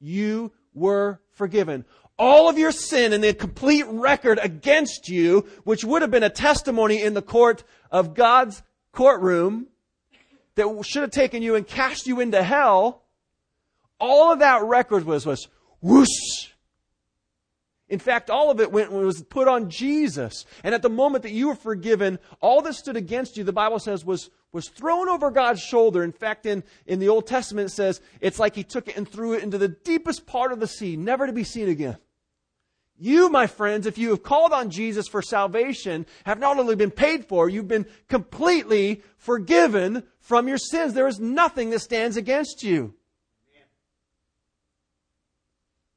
you 0.00 0.52
were 0.74 1.20
forgiven 1.30 1.84
all 2.20 2.50
of 2.50 2.58
your 2.58 2.70
sin 2.70 3.14
and 3.14 3.24
the 3.24 3.32
complete 3.32 3.86
record 3.88 4.38
against 4.42 5.08
you, 5.08 5.48
which 5.64 5.84
would 5.84 6.02
have 6.02 6.10
been 6.10 6.22
a 6.22 6.28
testimony 6.28 7.02
in 7.02 7.14
the 7.14 7.22
court 7.22 7.64
of 7.90 8.12
God's 8.12 8.62
courtroom 8.92 9.68
that 10.54 10.84
should 10.84 11.00
have 11.00 11.10
taken 11.10 11.42
you 11.42 11.54
and 11.54 11.66
cast 11.66 12.06
you 12.06 12.20
into 12.20 12.42
hell, 12.42 13.04
all 13.98 14.30
of 14.30 14.40
that 14.40 14.62
record 14.62 15.04
was, 15.04 15.24
was 15.24 15.48
whoosh. 15.80 16.50
In 17.88 17.98
fact, 17.98 18.28
all 18.28 18.50
of 18.50 18.60
it 18.60 18.70
went, 18.70 18.92
was 18.92 19.22
put 19.22 19.48
on 19.48 19.70
Jesus. 19.70 20.44
And 20.62 20.74
at 20.74 20.82
the 20.82 20.90
moment 20.90 21.22
that 21.22 21.32
you 21.32 21.48
were 21.48 21.54
forgiven, 21.54 22.18
all 22.42 22.60
that 22.62 22.74
stood 22.74 22.96
against 22.96 23.38
you, 23.38 23.44
the 23.44 23.52
Bible 23.52 23.78
says, 23.78 24.04
was, 24.04 24.28
was 24.52 24.68
thrown 24.68 25.08
over 25.08 25.30
God's 25.30 25.62
shoulder. 25.62 26.04
In 26.04 26.12
fact, 26.12 26.44
in, 26.44 26.64
in 26.86 26.98
the 26.98 27.08
Old 27.08 27.26
Testament, 27.26 27.70
it 27.70 27.72
says 27.72 28.02
it's 28.20 28.38
like 28.38 28.54
he 28.54 28.62
took 28.62 28.88
it 28.88 28.98
and 28.98 29.08
threw 29.08 29.32
it 29.32 29.42
into 29.42 29.56
the 29.56 29.68
deepest 29.68 30.26
part 30.26 30.52
of 30.52 30.60
the 30.60 30.68
sea, 30.68 30.96
never 30.96 31.26
to 31.26 31.32
be 31.32 31.44
seen 31.44 31.70
again. 31.70 31.96
You, 33.02 33.30
my 33.30 33.46
friends, 33.46 33.86
if 33.86 33.96
you 33.96 34.10
have 34.10 34.22
called 34.22 34.52
on 34.52 34.68
Jesus 34.68 35.08
for 35.08 35.22
salvation, 35.22 36.04
have 36.24 36.38
not 36.38 36.58
only 36.58 36.76
been 36.76 36.90
paid 36.90 37.24
for, 37.24 37.48
you've 37.48 37.66
been 37.66 37.86
completely 38.08 39.02
forgiven 39.16 40.02
from 40.20 40.48
your 40.48 40.58
sins. 40.58 40.92
There 40.92 41.08
is 41.08 41.18
nothing 41.18 41.70
that 41.70 41.80
stands 41.80 42.18
against 42.18 42.62
you. 42.62 42.92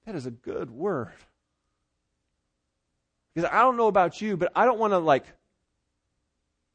That 0.05 0.15
is 0.15 0.25
a 0.25 0.31
good 0.31 0.71
word. 0.71 1.11
Because 3.33 3.49
I 3.51 3.59
don't 3.63 3.75
know 3.75 3.87
about 3.87 4.21
you, 4.21 4.37
but 4.37 4.53
I 4.55 4.63
don't 4.63 4.79
want 4.79 4.93
to 4.93 4.99
like 4.99 5.25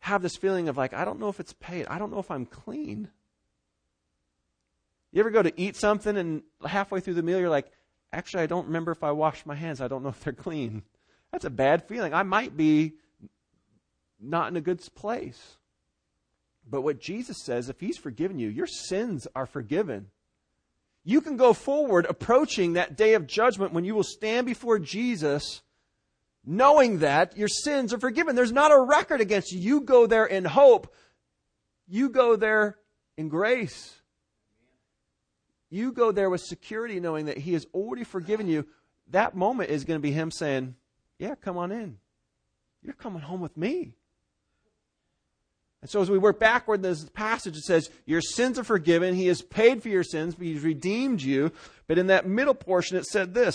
have 0.01 0.21
this 0.21 0.37
feeling 0.37 0.69
of 0.69 0.77
like, 0.77 0.93
I 0.93 1.07
don't 1.07 1.21
know 1.21 1.31
if 1.31 1.41
it's 1.41 1.55
paid. 1.55 1.87
I 1.87 1.99
don't 1.99 2.13
know 2.13 2.19
if 2.19 2.31
I'm 2.31 2.45
clean. 2.45 3.09
You 5.13 5.21
ever 5.21 5.31
go 5.31 5.43
to 5.43 5.59
eat 5.59 5.77
something 5.77 6.19
and 6.19 6.43
halfway 6.67 7.01
through 7.01 7.15
the 7.15 7.23
meal 7.23 7.41
you're 7.41 7.49
like, 7.49 7.73
actually, 8.13 8.43
I 8.43 8.47
don't 8.47 8.67
remember 8.67 8.93
if 8.93 9.05
I 9.05 9.13
washed 9.13 9.47
my 9.47 9.55
hands. 9.55 9.81
I 9.81 9.89
don't 9.89 10.03
know 10.03 10.09
if 10.11 10.23
they're 10.23 10.33
clean. 10.33 10.83
That's 11.33 11.45
a 11.45 11.51
bad 11.51 11.85
feeling. 11.85 12.15
I 12.15 12.23
might 12.23 12.57
be 12.57 12.95
not 14.21 14.49
in 14.49 14.57
a 14.57 14.61
good 14.61 14.81
place. 14.95 15.57
But 16.69 16.83
what 16.83 17.01
Jesus 17.01 17.39
says, 17.45 17.69
if 17.69 17.81
He's 17.81 17.99
forgiven 17.99 18.39
you, 18.39 18.49
your 18.49 18.67
sins 18.67 19.27
are 19.35 19.47
forgiven. 19.47 20.09
You 21.05 21.21
can 21.21 21.37
go 21.37 21.53
forward 21.53 22.07
approaching 22.07 22.75
that 22.75 22.97
day 22.97 23.15
of 23.15 23.27
judgment 23.27 23.73
when 23.73 23.85
you 23.85 23.95
will 23.95 24.03
stand 24.03 24.47
before 24.47 24.79
Jesus 24.79 25.63
knowing 26.45 27.01
that 27.01 27.37
your 27.37 27.49
sins 27.49 27.93
are 27.93 27.99
forgiven. 27.99 28.35
There's 28.35 28.53
not 28.53 28.73
a 28.73 28.81
record 28.81 29.21
against 29.21 29.53
you. 29.53 29.61
You 29.61 29.81
go 29.83 30.07
there 30.07 30.25
in 30.25 30.45
hope. 30.45 30.95
You 31.87 32.09
go 32.09 32.37
there 32.37 32.79
in 33.17 33.29
grace. 33.29 33.98
You 35.71 35.93
go 35.93 36.13
there 36.13 36.31
with 36.31 36.41
security 36.41 37.01
knowing 37.01 37.27
that 37.27 37.39
He 37.39 37.53
has 37.53 37.67
already 37.75 38.05
forgiven 38.05 38.49
you. 38.49 38.67
That 39.11 39.37
moment 39.37 39.71
is 39.71 39.85
going 39.85 39.99
to 39.99 40.03
be 40.03 40.13
Him 40.13 40.31
saying, 40.31 40.75
Yeah, 41.19 41.35
come 41.35 41.57
on 41.57 41.73
in. 41.73 41.99
You're 42.83 42.95
coming 42.95 43.23
home 43.23 43.41
with 43.41 43.57
me. 43.57 43.95
And 45.81 45.91
so 45.91 46.01
as 46.01 46.11
we 46.11 46.19
work 46.19 46.41
backward 46.41 46.77
in 46.77 46.83
this 46.83 47.09
passage, 47.11 47.57
it 47.57 47.65
says, 47.65 47.91
Your 48.05 48.21
sins 48.21 48.59
are 48.59 48.65
forgiven. 48.65 49.15
He 49.15 49.27
has 49.29 49.43
paid 49.43 49.83
for 49.83 49.89
your 49.89 50.05
sins, 50.05 50.35
but 50.35 50.47
He's 50.47 50.63
redeemed 50.63 51.23
you. 51.23 51.53
But 51.87 51.99
in 51.99 52.09
that 52.09 52.27
middle 52.27 52.55
portion, 52.55 52.97
it 52.97 53.07
said 53.07 53.35
this. 53.35 53.55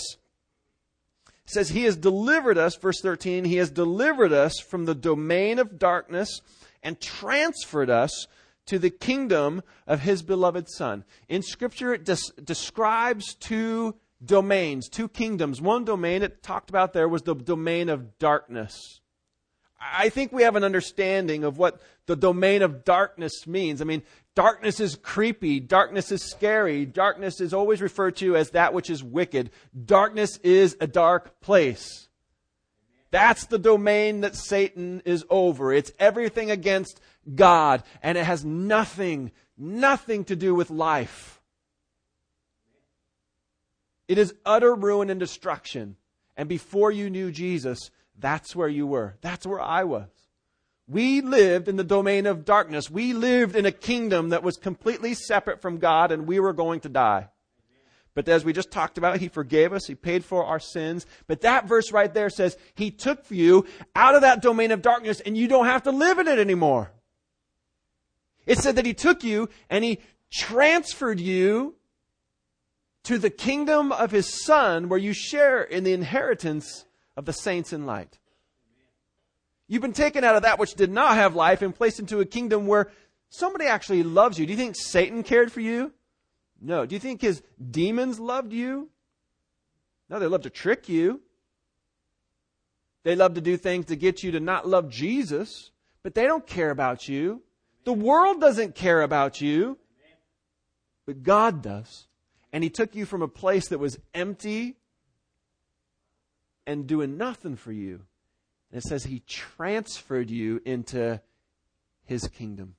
It 1.46 1.50
says, 1.50 1.70
He 1.70 1.84
has 1.84 1.96
delivered 1.96 2.56
us, 2.56 2.76
verse 2.76 3.00
13, 3.00 3.44
He 3.44 3.56
has 3.56 3.70
delivered 3.70 4.32
us 4.32 4.58
from 4.58 4.84
the 4.84 4.94
domain 4.94 5.58
of 5.58 5.78
darkness 5.78 6.40
and 6.82 7.00
transferred 7.00 7.90
us 7.90 8.26
to 8.66 8.78
the 8.78 8.90
kingdom 8.90 9.62
of 9.86 10.00
His 10.00 10.22
beloved 10.22 10.68
Son. 10.68 11.04
In 11.28 11.42
Scripture, 11.42 11.94
it 11.94 12.04
des- 12.04 12.40
describes 12.42 13.34
two 13.34 13.96
domains, 14.24 14.88
two 14.88 15.08
kingdoms. 15.08 15.60
One 15.60 15.84
domain 15.84 16.22
it 16.22 16.42
talked 16.42 16.70
about 16.70 16.92
there 16.92 17.08
was 17.08 17.22
the 17.22 17.34
domain 17.34 17.88
of 17.88 18.18
darkness. 18.18 19.00
I 19.80 20.08
think 20.08 20.32
we 20.32 20.42
have 20.42 20.56
an 20.56 20.64
understanding 20.64 21.44
of 21.44 21.58
what 21.58 21.80
the 22.06 22.16
domain 22.16 22.62
of 22.62 22.84
darkness 22.84 23.46
means. 23.46 23.82
I 23.82 23.84
mean, 23.84 24.02
darkness 24.34 24.80
is 24.80 24.96
creepy. 24.96 25.60
Darkness 25.60 26.10
is 26.10 26.22
scary. 26.22 26.86
Darkness 26.86 27.40
is 27.40 27.52
always 27.52 27.82
referred 27.82 28.16
to 28.16 28.36
as 28.36 28.50
that 28.50 28.72
which 28.72 28.88
is 28.88 29.04
wicked. 29.04 29.50
Darkness 29.84 30.38
is 30.38 30.76
a 30.80 30.86
dark 30.86 31.40
place. 31.40 32.08
That's 33.10 33.46
the 33.46 33.58
domain 33.58 34.22
that 34.22 34.34
Satan 34.34 35.02
is 35.04 35.24
over. 35.30 35.72
It's 35.72 35.92
everything 35.98 36.50
against 36.50 37.00
God, 37.32 37.82
and 38.02 38.18
it 38.18 38.24
has 38.24 38.44
nothing, 38.44 39.32
nothing 39.56 40.24
to 40.24 40.36
do 40.36 40.54
with 40.54 40.70
life. 40.70 41.40
It 44.08 44.18
is 44.18 44.34
utter 44.44 44.74
ruin 44.74 45.10
and 45.10 45.18
destruction. 45.18 45.96
And 46.36 46.48
before 46.48 46.90
you 46.90 47.08
knew 47.10 47.30
Jesus, 47.30 47.90
that's 48.18 48.54
where 48.54 48.68
you 48.68 48.86
were. 48.86 49.16
That's 49.20 49.46
where 49.46 49.60
I 49.60 49.84
was. 49.84 50.08
We 50.86 51.22
lived 51.22 51.68
in 51.68 51.76
the 51.76 51.84
domain 51.84 52.26
of 52.26 52.44
darkness. 52.44 52.90
We 52.90 53.14
lived 53.14 53.56
in 53.56 53.64
a 53.64 53.72
kingdom 53.72 54.30
that 54.30 54.42
was 54.42 54.56
completely 54.56 55.14
separate 55.14 55.62
from 55.62 55.78
God 55.78 56.12
and 56.12 56.26
we 56.26 56.40
were 56.40 56.52
going 56.52 56.80
to 56.80 56.90
die. 56.90 57.28
But 58.14 58.28
as 58.28 58.44
we 58.44 58.52
just 58.52 58.70
talked 58.70 58.98
about, 58.98 59.18
He 59.18 59.28
forgave 59.28 59.72
us. 59.72 59.86
He 59.86 59.94
paid 59.94 60.24
for 60.24 60.44
our 60.44 60.60
sins. 60.60 61.04
But 61.26 61.40
that 61.40 61.66
verse 61.66 61.90
right 61.90 62.12
there 62.12 62.30
says 62.30 62.56
He 62.74 62.90
took 62.90 63.24
you 63.30 63.66
out 63.96 64.14
of 64.14 64.20
that 64.20 64.42
domain 64.42 64.70
of 64.70 64.82
darkness 64.82 65.20
and 65.20 65.36
you 65.36 65.48
don't 65.48 65.66
have 65.66 65.82
to 65.84 65.90
live 65.90 66.18
in 66.18 66.28
it 66.28 66.38
anymore. 66.38 66.92
It 68.46 68.58
said 68.58 68.76
that 68.76 68.86
He 68.86 68.94
took 68.94 69.24
you 69.24 69.48
and 69.70 69.84
He 69.84 70.00
transferred 70.32 71.20
you 71.20 71.74
to 73.04 73.18
the 73.18 73.30
kingdom 73.30 73.92
of 73.92 74.10
His 74.10 74.44
Son 74.44 74.88
where 74.88 74.98
you 74.98 75.12
share 75.12 75.62
in 75.62 75.84
the 75.84 75.92
inheritance 75.92 76.84
of 77.16 77.24
the 77.24 77.32
saints 77.32 77.72
in 77.72 77.86
light. 77.86 78.18
You've 79.66 79.82
been 79.82 79.92
taken 79.92 80.24
out 80.24 80.36
of 80.36 80.42
that 80.42 80.58
which 80.58 80.74
did 80.74 80.90
not 80.90 81.16
have 81.16 81.34
life 81.34 81.62
and 81.62 81.74
placed 81.74 81.98
into 81.98 82.20
a 82.20 82.26
kingdom 82.26 82.66
where 82.66 82.90
somebody 83.30 83.64
actually 83.64 84.02
loves 84.02 84.38
you. 84.38 84.46
Do 84.46 84.52
you 84.52 84.58
think 84.58 84.76
Satan 84.76 85.22
cared 85.22 85.50
for 85.50 85.60
you? 85.60 85.92
No. 86.60 86.86
Do 86.86 86.94
you 86.94 87.00
think 87.00 87.20
his 87.20 87.42
demons 87.70 88.20
loved 88.20 88.52
you? 88.52 88.90
No, 90.08 90.18
they 90.18 90.26
love 90.26 90.42
to 90.42 90.50
trick 90.50 90.88
you. 90.88 91.20
They 93.04 93.16
love 93.16 93.34
to 93.34 93.40
do 93.40 93.56
things 93.56 93.86
to 93.86 93.96
get 93.96 94.22
you 94.22 94.32
to 94.32 94.40
not 94.40 94.68
love 94.68 94.88
Jesus, 94.90 95.70
but 96.02 96.14
they 96.14 96.24
don't 96.24 96.46
care 96.46 96.70
about 96.70 97.08
you. 97.08 97.42
The 97.84 97.92
world 97.92 98.40
doesn't 98.40 98.74
care 98.74 99.02
about 99.02 99.40
you, 99.40 99.78
but 101.06 101.22
God 101.22 101.62
does. 101.62 102.06
And 102.52 102.64
He 102.64 102.70
took 102.70 102.94
you 102.94 103.04
from 103.04 103.22
a 103.22 103.28
place 103.28 103.68
that 103.68 103.78
was 103.78 103.98
empty 104.14 104.76
and 106.66 106.86
doing 106.86 107.16
nothing 107.16 107.56
for 107.56 107.72
you. 107.72 108.00
And 108.70 108.82
it 108.82 108.88
says 108.88 109.04
he 109.04 109.20
transferred 109.20 110.30
you 110.30 110.60
into 110.64 111.20
his 112.04 112.26
kingdom. 112.28 112.74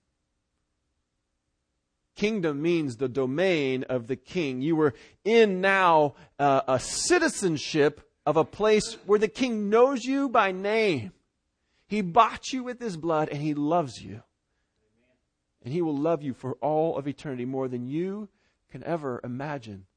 Kingdom 2.15 2.61
means 2.61 2.95
the 2.95 3.09
domain 3.09 3.83
of 3.89 4.07
the 4.07 4.15
king. 4.15 4.61
You 4.61 4.75
were 4.75 4.93
in 5.23 5.61
now 5.61 6.15
uh, 6.39 6.61
a 6.67 6.79
citizenship 6.79 8.01
of 8.25 8.37
a 8.37 8.45
place 8.45 8.97
where 9.05 9.19
the 9.19 9.27
king 9.27 9.69
knows 9.69 10.05
you 10.05 10.29
by 10.29 10.51
name. 10.51 11.11
He 11.87 12.01
bought 12.01 12.51
you 12.53 12.63
with 12.63 12.79
his 12.79 12.97
blood 12.97 13.29
and 13.29 13.41
he 13.41 13.53
loves 13.53 14.01
you. 14.01 14.23
And 15.65 15.73
he 15.73 15.81
will 15.81 15.97
love 15.97 16.21
you 16.21 16.33
for 16.33 16.53
all 16.61 16.95
of 16.95 17.07
eternity 17.07 17.43
more 17.43 17.67
than 17.67 17.87
you 17.87 18.29
can 18.71 18.83
ever 18.83 19.19
imagine. 19.23 19.87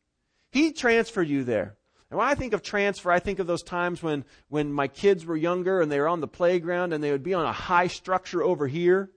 He 0.51 0.73
transferred 0.73 1.29
you 1.29 1.45
there. 1.45 1.77
And 2.11 2.19
when 2.19 2.27
I 2.27 2.35
think 2.35 2.55
of 2.55 2.63
transfer, 2.63 3.11
I 3.11 3.19
think 3.19 3.39
of 3.39 3.47
those 3.47 3.63
times 3.63 4.03
when, 4.03 4.25
when 4.49 4.73
my 4.73 4.89
kids 4.89 5.27
were 5.27 5.37
younger 5.37 5.83
and 5.83 5.93
they 5.93 6.01
were 6.01 6.09
on 6.09 6.23
the 6.23 6.27
playground 6.27 6.95
and 6.95 7.05
they 7.05 7.11
would 7.13 7.23
be 7.23 7.35
on 7.35 7.45
a 7.45 7.53
high 7.53 7.89
structure 7.89 8.43
over 8.43 8.67
here. 8.67 9.11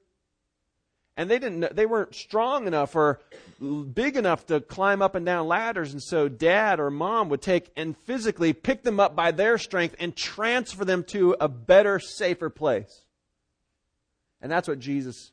And 1.16 1.30
they 1.30 1.40
didn't, 1.40 1.74
they 1.74 1.86
weren't 1.86 2.16
strong 2.16 2.68
enough 2.68 2.98
or 2.98 3.22
big 3.62 4.18
enough 4.18 4.46
to 4.48 4.60
climb 4.60 5.02
up 5.02 5.16
and 5.16 5.26
down 5.26 5.48
ladders. 5.48 5.94
And 5.94 6.04
so 6.04 6.28
dad 6.28 6.82
or 6.82 6.90
mom 6.90 7.30
would 7.30 7.42
take 7.42 7.72
and 7.78 7.96
physically 8.00 8.52
pick 8.52 8.84
them 8.84 9.00
up 9.00 9.16
by 9.16 9.32
their 9.32 9.58
strength 9.58 9.96
and 10.00 10.14
transfer 10.18 10.84
them 10.84 11.06
to 11.06 11.38
a 11.40 11.48
better, 11.48 11.98
safer 11.98 12.50
place. 12.50 13.06
And 14.42 14.52
that's 14.52 14.68
what 14.68 14.80
Jesus 14.80 15.32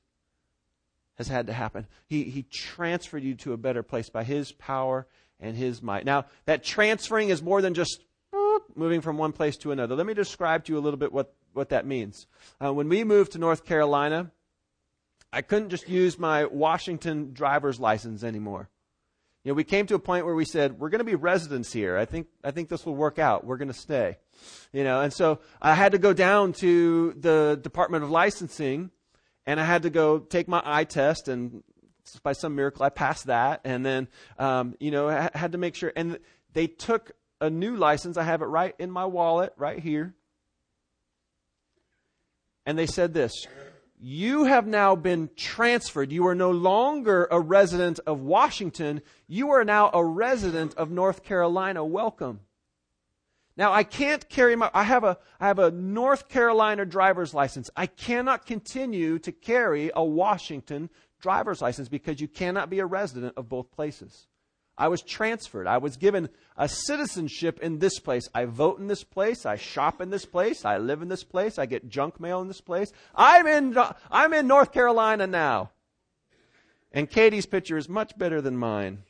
has 1.18 1.28
had 1.28 1.48
to 1.48 1.52
happen. 1.52 1.86
He, 2.06 2.24
he 2.24 2.44
transferred 2.44 3.22
you 3.22 3.34
to 3.36 3.52
a 3.52 3.56
better 3.56 3.82
place 3.82 4.08
by 4.08 4.24
his 4.24 4.52
power 4.52 5.06
and 5.40 5.56
his 5.56 5.82
might. 5.82 6.04
Now, 6.04 6.24
that 6.46 6.64
transferring 6.64 7.28
is 7.28 7.42
more 7.42 7.60
than 7.60 7.74
just 7.74 8.04
moving 8.74 9.00
from 9.00 9.18
one 9.18 9.32
place 9.32 9.56
to 9.58 9.72
another. 9.72 9.96
Let 9.96 10.06
me 10.06 10.14
describe 10.14 10.64
to 10.64 10.72
you 10.72 10.78
a 10.78 10.80
little 10.80 10.98
bit 10.98 11.12
what, 11.12 11.34
what 11.52 11.70
that 11.70 11.86
means. 11.86 12.26
Uh, 12.64 12.72
when 12.72 12.88
we 12.88 13.04
moved 13.04 13.32
to 13.32 13.38
North 13.38 13.64
Carolina, 13.64 14.30
I 15.32 15.42
couldn't 15.42 15.70
just 15.70 15.88
use 15.88 16.18
my 16.18 16.46
Washington 16.46 17.32
driver's 17.32 17.80
license 17.80 18.22
anymore. 18.22 18.68
You 19.44 19.50
know, 19.50 19.54
we 19.54 19.64
came 19.64 19.86
to 19.86 19.94
a 19.94 19.98
point 19.98 20.24
where 20.24 20.34
we 20.34 20.44
said, 20.44 20.78
we're 20.78 20.88
going 20.88 20.98
to 21.00 21.04
be 21.04 21.14
residents 21.14 21.72
here. 21.72 21.96
I 21.96 22.04
think, 22.04 22.28
I 22.44 22.50
think 22.50 22.68
this 22.68 22.84
will 22.84 22.96
work 22.96 23.18
out. 23.18 23.44
We're 23.44 23.56
going 23.56 23.68
to 23.68 23.74
stay. 23.74 24.18
You 24.72 24.84
know, 24.84 25.00
and 25.00 25.12
so 25.12 25.40
I 25.60 25.74
had 25.74 25.92
to 25.92 25.98
go 25.98 26.12
down 26.12 26.52
to 26.54 27.14
the 27.18 27.58
Department 27.60 28.04
of 28.04 28.10
Licensing 28.10 28.90
and 29.48 29.58
I 29.58 29.64
had 29.64 29.84
to 29.84 29.90
go 29.90 30.18
take 30.18 30.46
my 30.46 30.60
eye 30.62 30.84
test 30.84 31.26
and 31.26 31.64
by 32.22 32.32
some 32.32 32.54
miracle, 32.54 32.82
I 32.82 32.90
passed 32.90 33.26
that, 33.26 33.62
and 33.64 33.84
then 33.84 34.08
um, 34.38 34.74
you 34.78 34.90
know 34.90 35.08
I 35.08 35.30
had 35.34 35.52
to 35.52 35.58
make 35.58 35.74
sure. 35.74 35.90
And 35.96 36.18
they 36.52 36.66
took 36.66 37.12
a 37.40 37.48
new 37.48 37.76
license. 37.76 38.16
I 38.18 38.24
have 38.24 38.42
it 38.42 38.46
right 38.46 38.74
in 38.78 38.90
my 38.90 39.06
wallet, 39.06 39.54
right 39.56 39.78
here. 39.78 40.14
And 42.66 42.78
they 42.78 42.86
said 42.86 43.14
this: 43.14 43.32
You 43.98 44.44
have 44.44 44.66
now 44.66 44.94
been 44.96 45.30
transferred. 45.34 46.12
You 46.12 46.26
are 46.26 46.34
no 46.34 46.50
longer 46.50 47.26
a 47.30 47.40
resident 47.40 48.00
of 48.06 48.20
Washington. 48.20 49.00
You 49.26 49.50
are 49.50 49.64
now 49.64 49.90
a 49.94 50.04
resident 50.04 50.74
of 50.74 50.90
North 50.90 51.24
Carolina. 51.24 51.84
Welcome. 51.84 52.40
Now 53.58 53.72
I 53.72 53.82
can't 53.82 54.26
carry 54.28 54.54
my 54.54 54.70
I 54.72 54.84
have 54.84 55.02
a 55.02 55.18
I 55.40 55.48
have 55.48 55.58
a 55.58 55.72
North 55.72 56.28
Carolina 56.28 56.86
driver's 56.86 57.34
license. 57.34 57.68
I 57.76 57.86
cannot 57.86 58.46
continue 58.46 59.18
to 59.18 59.32
carry 59.32 59.90
a 59.94 60.04
Washington 60.04 60.88
driver's 61.20 61.60
license 61.60 61.88
because 61.88 62.20
you 62.20 62.28
cannot 62.28 62.70
be 62.70 62.78
a 62.78 62.86
resident 62.86 63.34
of 63.36 63.48
both 63.48 63.72
places. 63.72 64.28
I 64.78 64.86
was 64.86 65.02
transferred. 65.02 65.66
I 65.66 65.78
was 65.78 65.96
given 65.96 66.28
a 66.56 66.68
citizenship 66.68 67.58
in 67.58 67.80
this 67.80 67.98
place. 67.98 68.28
I 68.32 68.44
vote 68.44 68.78
in 68.78 68.86
this 68.86 69.02
place. 69.02 69.44
I 69.44 69.56
shop 69.56 70.00
in 70.00 70.10
this 70.10 70.24
place. 70.24 70.64
I 70.64 70.78
live 70.78 71.02
in 71.02 71.08
this 71.08 71.24
place. 71.24 71.58
I 71.58 71.66
get 71.66 71.88
junk 71.88 72.20
mail 72.20 72.40
in 72.40 72.46
this 72.46 72.60
place. 72.60 72.92
I'm 73.12 73.48
in, 73.48 73.76
I'm 74.08 74.32
in 74.32 74.46
North 74.46 74.70
Carolina 74.70 75.26
now. 75.26 75.72
And 76.92 77.10
Katie's 77.10 77.44
picture 77.44 77.76
is 77.76 77.88
much 77.88 78.16
better 78.16 78.40
than 78.40 78.56
mine. 78.56 79.02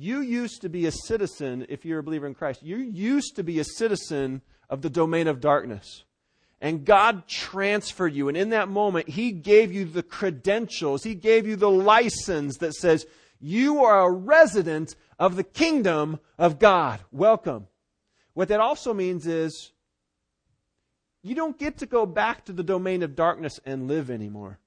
You 0.00 0.20
used 0.20 0.62
to 0.62 0.68
be 0.68 0.86
a 0.86 0.92
citizen, 0.92 1.66
if 1.68 1.84
you're 1.84 1.98
a 1.98 2.04
believer 2.04 2.28
in 2.28 2.34
Christ, 2.34 2.62
you 2.62 2.76
used 2.76 3.34
to 3.34 3.42
be 3.42 3.58
a 3.58 3.64
citizen 3.64 4.42
of 4.70 4.80
the 4.80 4.90
domain 4.90 5.26
of 5.26 5.40
darkness. 5.40 6.04
And 6.60 6.84
God 6.84 7.26
transferred 7.26 8.14
you. 8.14 8.28
And 8.28 8.36
in 8.36 8.50
that 8.50 8.68
moment, 8.68 9.08
He 9.08 9.32
gave 9.32 9.72
you 9.72 9.84
the 9.84 10.04
credentials. 10.04 11.02
He 11.02 11.16
gave 11.16 11.48
you 11.48 11.56
the 11.56 11.68
license 11.70 12.58
that 12.58 12.74
says, 12.74 13.06
you 13.40 13.82
are 13.82 14.06
a 14.06 14.12
resident 14.12 14.94
of 15.18 15.34
the 15.34 15.42
kingdom 15.42 16.20
of 16.38 16.60
God. 16.60 17.00
Welcome. 17.10 17.66
What 18.34 18.48
that 18.48 18.60
also 18.60 18.94
means 18.94 19.26
is, 19.26 19.72
you 21.24 21.34
don't 21.34 21.58
get 21.58 21.78
to 21.78 21.86
go 21.86 22.06
back 22.06 22.44
to 22.44 22.52
the 22.52 22.62
domain 22.62 23.02
of 23.02 23.16
darkness 23.16 23.58
and 23.66 23.88
live 23.88 24.10
anymore. 24.10 24.60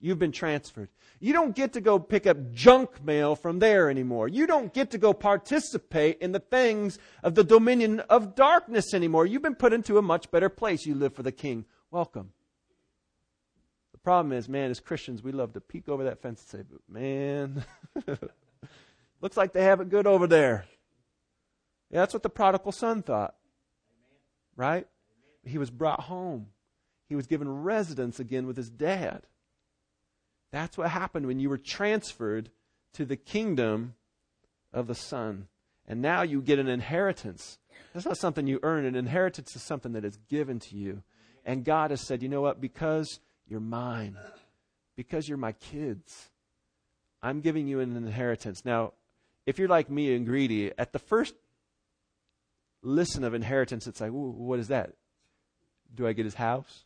You've 0.00 0.18
been 0.18 0.32
transferred. 0.32 0.90
You 1.18 1.32
don't 1.32 1.56
get 1.56 1.72
to 1.72 1.80
go 1.80 1.98
pick 1.98 2.26
up 2.26 2.52
junk 2.52 3.02
mail 3.04 3.34
from 3.34 3.58
there 3.58 3.90
anymore. 3.90 4.28
You 4.28 4.46
don't 4.46 4.72
get 4.72 4.92
to 4.92 4.98
go 4.98 5.12
participate 5.12 6.18
in 6.20 6.30
the 6.30 6.38
things 6.38 6.98
of 7.24 7.34
the 7.34 7.42
dominion 7.42 8.00
of 8.00 8.36
darkness 8.36 8.94
anymore. 8.94 9.26
You've 9.26 9.42
been 9.42 9.56
put 9.56 9.72
into 9.72 9.98
a 9.98 10.02
much 10.02 10.30
better 10.30 10.48
place. 10.48 10.86
You 10.86 10.94
live 10.94 11.14
for 11.14 11.24
the 11.24 11.32
King. 11.32 11.64
Welcome. 11.90 12.32
The 13.92 13.98
problem 13.98 14.32
is, 14.32 14.48
man, 14.48 14.70
as 14.70 14.78
Christians, 14.78 15.24
we 15.24 15.32
love 15.32 15.54
to 15.54 15.60
peek 15.60 15.88
over 15.88 16.04
that 16.04 16.22
fence 16.22 16.46
and 16.52 16.68
say, 16.68 16.76
man, 16.88 17.64
looks 19.20 19.36
like 19.36 19.52
they 19.52 19.64
have 19.64 19.80
it 19.80 19.88
good 19.88 20.06
over 20.06 20.28
there. 20.28 20.66
Yeah, 21.90 22.00
that's 22.00 22.14
what 22.14 22.22
the 22.22 22.30
prodigal 22.30 22.70
son 22.70 23.02
thought. 23.02 23.34
Right? 24.54 24.86
He 25.44 25.58
was 25.58 25.70
brought 25.70 26.02
home. 26.02 26.46
He 27.08 27.16
was 27.16 27.26
given 27.26 27.62
residence 27.62 28.20
again 28.20 28.46
with 28.46 28.56
his 28.56 28.70
dad. 28.70 29.22
That's 30.50 30.78
what 30.78 30.90
happened 30.90 31.26
when 31.26 31.40
you 31.40 31.48
were 31.48 31.58
transferred 31.58 32.50
to 32.94 33.04
the 33.04 33.16
kingdom 33.16 33.94
of 34.72 34.86
the 34.86 34.94
Son. 34.94 35.48
And 35.86 36.02
now 36.02 36.22
you 36.22 36.40
get 36.42 36.58
an 36.58 36.68
inheritance. 36.68 37.58
That's 37.92 38.06
not 38.06 38.18
something 38.18 38.46
you 38.46 38.60
earn. 38.62 38.84
An 38.84 38.94
inheritance 38.94 39.54
is 39.56 39.62
something 39.62 39.92
that 39.92 40.04
is 40.04 40.18
given 40.28 40.58
to 40.60 40.76
you. 40.76 41.02
And 41.44 41.64
God 41.64 41.90
has 41.90 42.00
said, 42.00 42.22
you 42.22 42.28
know 42.28 42.42
what? 42.42 42.60
Because 42.60 43.20
you're 43.46 43.60
mine, 43.60 44.16
because 44.96 45.28
you're 45.28 45.38
my 45.38 45.52
kids, 45.52 46.28
I'm 47.22 47.40
giving 47.40 47.66
you 47.66 47.80
an 47.80 47.96
inheritance. 47.96 48.64
Now, 48.64 48.92
if 49.46 49.58
you're 49.58 49.68
like 49.68 49.90
me 49.90 50.14
and 50.14 50.26
greedy, 50.26 50.72
at 50.76 50.92
the 50.92 50.98
first 50.98 51.34
listen 52.82 53.24
of 53.24 53.32
inheritance, 53.32 53.86
it's 53.86 54.00
like, 54.00 54.10
what 54.10 54.58
is 54.58 54.68
that? 54.68 54.92
Do 55.94 56.06
I 56.06 56.12
get 56.12 56.26
his 56.26 56.34
house? 56.34 56.84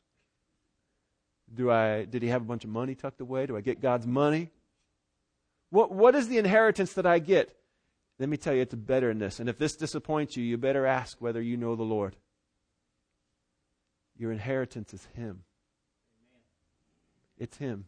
Do 1.55 1.71
I, 1.71 2.05
did 2.05 2.23
he 2.23 2.29
have 2.29 2.43
a 2.43 2.45
bunch 2.45 2.65
of 2.65 2.71
money 2.71 2.95
tucked 2.95 3.21
away? 3.21 3.47
Do 3.47 3.57
I 3.57 3.61
get 3.61 3.81
God's 3.81 4.07
money? 4.07 4.51
What, 5.71 5.93
what 5.93 6.15
is 6.15 6.29
the 6.29 6.39
inheritance 6.39 6.95
that 6.95 7.07
I 7.07 7.19
get? 7.19 7.55
Let 8.19 8.29
me 8.29 8.37
tell 8.37 8.55
you, 8.55 8.63
it's 8.63 8.75
better 8.75 9.09
than 9.09 9.19
this. 9.19 9.41
And 9.41 9.49
if 9.49 9.59
this 9.59 9.75
disappoints 9.77 10.37
you, 10.37 10.45
you 10.45 10.57
better 10.57 10.87
ask 10.87 11.21
whether 11.21 11.43
you 11.43 11.57
know 11.57 11.77
the 11.77 11.83
Lord. 11.83 12.17
Your 14.17 14.33
inheritance 14.33 14.95
is 14.95 15.07
Him. 15.15 15.43
It's 17.39 17.57
Him. 17.57 17.87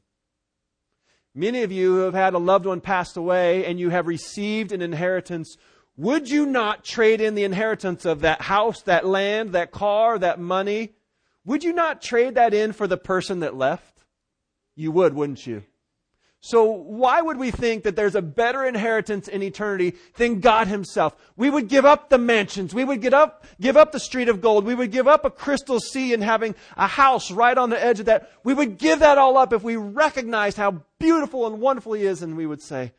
Many 1.35 1.62
of 1.62 1.73
you 1.73 1.94
who 1.94 2.00
have 2.00 2.14
had 2.14 2.35
a 2.35 2.38
loved 2.38 2.66
one 2.66 2.80
pass 2.80 3.16
away 3.16 3.64
and 3.64 3.78
you 3.78 3.90
have 3.90 4.06
received 4.06 4.73
an 4.73 4.83
inheritance. 4.83 5.56
Would 5.97 6.30
you 6.30 6.47
not 6.47 6.85
trade 6.85 7.21
in 7.21 7.35
the 7.35 7.44
inheritance 7.44 8.04
of 8.04 8.21
that 8.21 8.42
house, 8.42 8.83
that 8.83 9.06
land, 9.06 9.50
that 9.50 9.73
car, 9.73 10.18
that 10.18 10.40
money 10.40 10.92
would 11.45 11.65
you 11.65 11.73
not 11.73 12.03
trade 12.03 12.37
that 12.37 12.55
in 12.55 12.73
for 12.73 12.87
the 12.87 12.97
person 12.97 13.41
that 13.41 13.57
left? 13.57 14.05
You 14.77 14.91
would, 14.93 15.15
wouldn't 15.15 15.47
you? 15.47 15.65
So 16.41 16.65
why 16.65 17.23
would 17.23 17.39
we 17.39 17.51
think 17.51 17.85
that 17.85 17.97
there's 17.97 18.15
a 18.15 18.21
better 18.21 18.65
inheritance 18.65 19.29
in 19.29 19.43
eternity 19.43 19.95
than 20.17 20.41
God 20.41 20.69
himself? 20.69 21.17
We 21.37 21.49
would 21.49 21.69
give 21.69 21.87
up 21.87 22.11
the 22.11 22.19
mansions. 22.19 22.75
We 22.75 22.85
would 22.85 23.01
give 23.01 23.15
up, 23.15 23.47
give 23.59 23.79
up 23.79 23.93
the 23.93 23.99
street 23.99 24.29
of 24.29 24.43
gold. 24.43 24.67
We 24.67 24.75
would 24.75 24.93
give 24.93 25.09
up 25.09 25.25
a 25.25 25.31
crystal 25.31 25.81
sea 25.81 26.13
and 26.13 26.23
having 26.23 26.55
a 26.77 26.87
house 26.87 27.31
right 27.31 27.57
on 27.57 27.71
the 27.71 27.83
edge 27.83 27.99
of 27.99 28.07
that. 28.07 28.31
We 28.45 28.53
would 28.53 28.77
give 28.77 28.99
that 28.99 29.17
all 29.17 29.39
up 29.39 29.55
if 29.55 29.63
we 29.63 29.77
recognized 29.77 30.59
how 30.59 30.83
beautiful 30.99 31.47
and 31.47 31.63
wonderful 31.63 31.95
he 31.95 32.05
is 32.05 32.21
and 32.21 32.37
we 32.37 32.45
would 32.45 32.61
say, 32.61 32.93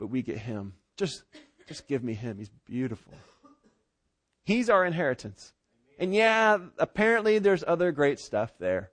but 0.00 0.08
we 0.08 0.22
get 0.22 0.38
him. 0.38 0.72
Just, 0.96 1.22
just 1.68 1.86
give 1.86 2.02
me 2.02 2.14
him. 2.14 2.38
He's 2.38 2.50
beautiful. 2.66 3.14
He's 4.42 4.68
our 4.68 4.84
inheritance. 4.84 5.52
And 6.02 6.12
yeah, 6.12 6.58
apparently 6.78 7.38
there's 7.38 7.62
other 7.64 7.92
great 7.92 8.18
stuff 8.18 8.52
there. 8.58 8.90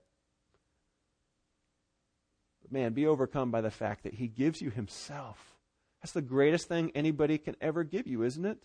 But 2.62 2.70
man, 2.70 2.92
be 2.92 3.04
overcome 3.04 3.50
by 3.50 3.62
the 3.62 3.70
fact 3.72 4.04
that 4.04 4.14
He 4.14 4.28
gives 4.28 4.62
you 4.62 4.70
Himself. 4.70 5.56
That's 6.00 6.12
the 6.12 6.22
greatest 6.22 6.68
thing 6.68 6.92
anybody 6.94 7.36
can 7.36 7.56
ever 7.60 7.82
give 7.82 8.06
you, 8.06 8.22
isn't 8.22 8.46
it? 8.46 8.58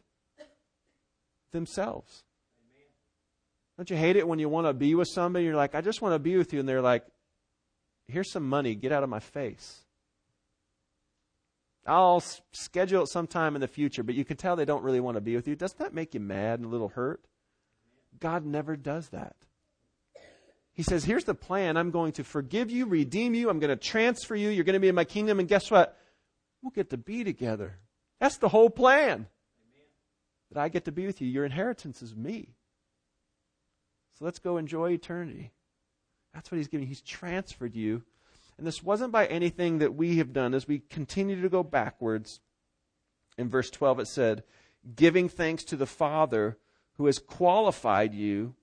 Themselves. 1.53 2.23
Don't 3.77 3.89
you 3.89 3.97
hate 3.97 4.15
it 4.15 4.27
when 4.27 4.37
you 4.37 4.47
want 4.47 4.67
to 4.67 4.73
be 4.73 4.93
with 4.93 5.07
somebody? 5.07 5.45
You're 5.45 5.55
like, 5.55 5.73
I 5.73 5.81
just 5.81 6.03
want 6.03 6.13
to 6.13 6.19
be 6.19 6.37
with 6.37 6.53
you. 6.53 6.59
And 6.59 6.69
they're 6.69 6.83
like, 6.83 7.03
here's 8.07 8.31
some 8.31 8.47
money. 8.47 8.75
Get 8.75 8.91
out 8.91 9.01
of 9.01 9.09
my 9.09 9.21
face. 9.21 9.79
I'll 11.87 12.21
schedule 12.51 13.01
it 13.01 13.09
sometime 13.09 13.55
in 13.55 13.61
the 13.61 13.67
future, 13.67 14.03
but 14.03 14.13
you 14.13 14.23
can 14.23 14.37
tell 14.37 14.55
they 14.55 14.65
don't 14.65 14.83
really 14.83 14.99
want 14.99 15.15
to 15.15 15.21
be 15.21 15.35
with 15.35 15.47
you. 15.47 15.55
Doesn't 15.55 15.79
that 15.79 15.95
make 15.95 16.13
you 16.13 16.19
mad 16.19 16.59
and 16.59 16.67
a 16.67 16.69
little 16.69 16.89
hurt? 16.89 17.25
God 18.19 18.45
never 18.45 18.75
does 18.75 19.09
that. 19.09 19.35
He 20.73 20.83
says, 20.83 21.05
Here's 21.05 21.23
the 21.23 21.33
plan. 21.33 21.77
I'm 21.77 21.91
going 21.91 22.11
to 22.13 22.23
forgive 22.23 22.69
you, 22.69 22.85
redeem 22.85 23.33
you. 23.33 23.49
I'm 23.49 23.59
going 23.59 23.69
to 23.69 23.75
transfer 23.75 24.35
you. 24.35 24.49
You're 24.49 24.65
going 24.65 24.73
to 24.73 24.79
be 24.79 24.89
in 24.89 24.95
my 24.95 25.05
kingdom. 25.05 25.39
And 25.39 25.47
guess 25.47 25.71
what? 25.71 25.97
We'll 26.61 26.71
get 26.71 26.89
to 26.89 26.97
be 26.97 27.23
together. 27.23 27.77
That's 28.19 28.37
the 28.37 28.49
whole 28.49 28.69
plan. 28.69 29.27
That 30.51 30.61
I 30.61 30.69
get 30.69 30.85
to 30.85 30.91
be 30.91 31.05
with 31.05 31.21
you. 31.21 31.27
Your 31.27 31.45
inheritance 31.45 32.01
is 32.01 32.15
me. 32.15 32.55
So 34.17 34.25
let's 34.25 34.39
go 34.39 34.57
enjoy 34.57 34.91
eternity. 34.91 35.51
That's 36.33 36.51
what 36.51 36.57
he's 36.57 36.67
giving. 36.67 36.87
He's 36.87 37.01
transferred 37.01 37.75
you. 37.75 38.03
And 38.57 38.65
this 38.65 38.83
wasn't 38.83 39.11
by 39.11 39.25
anything 39.25 39.79
that 39.79 39.95
we 39.95 40.17
have 40.17 40.33
done. 40.33 40.53
As 40.53 40.67
we 40.67 40.79
continue 40.79 41.41
to 41.41 41.49
go 41.49 41.63
backwards, 41.63 42.39
in 43.37 43.49
verse 43.49 43.69
12 43.69 44.01
it 44.01 44.07
said, 44.07 44.43
giving 44.95 45.29
thanks 45.29 45.63
to 45.65 45.75
the 45.75 45.85
Father 45.85 46.57
who 46.97 47.05
has 47.05 47.19
qualified 47.19 48.13
you 48.13 48.55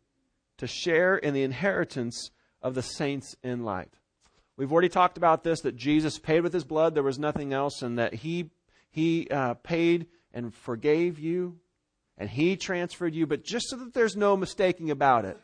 to 0.58 0.66
share 0.66 1.16
in 1.16 1.34
the 1.34 1.42
inheritance 1.42 2.30
of 2.62 2.74
the 2.74 2.82
saints 2.82 3.36
in 3.42 3.64
light. 3.64 3.92
We've 4.56 4.72
already 4.72 4.88
talked 4.88 5.16
about 5.16 5.42
this 5.42 5.60
that 5.62 5.76
Jesus 5.76 6.18
paid 6.18 6.42
with 6.42 6.52
his 6.52 6.64
blood, 6.64 6.94
there 6.94 7.02
was 7.02 7.18
nothing 7.18 7.52
else, 7.52 7.82
and 7.82 7.98
that 7.98 8.14
he, 8.14 8.50
he 8.90 9.28
uh, 9.30 9.54
paid 9.54 10.06
and 10.32 10.54
forgave 10.54 11.18
you, 11.18 11.58
and 12.16 12.30
he 12.30 12.56
transferred 12.56 13.14
you. 13.14 13.26
But 13.26 13.44
just 13.44 13.68
so 13.68 13.76
that 13.76 13.94
there's 13.94 14.16
no 14.16 14.36
mistaking 14.36 14.90
about 14.90 15.24
it, 15.24 15.38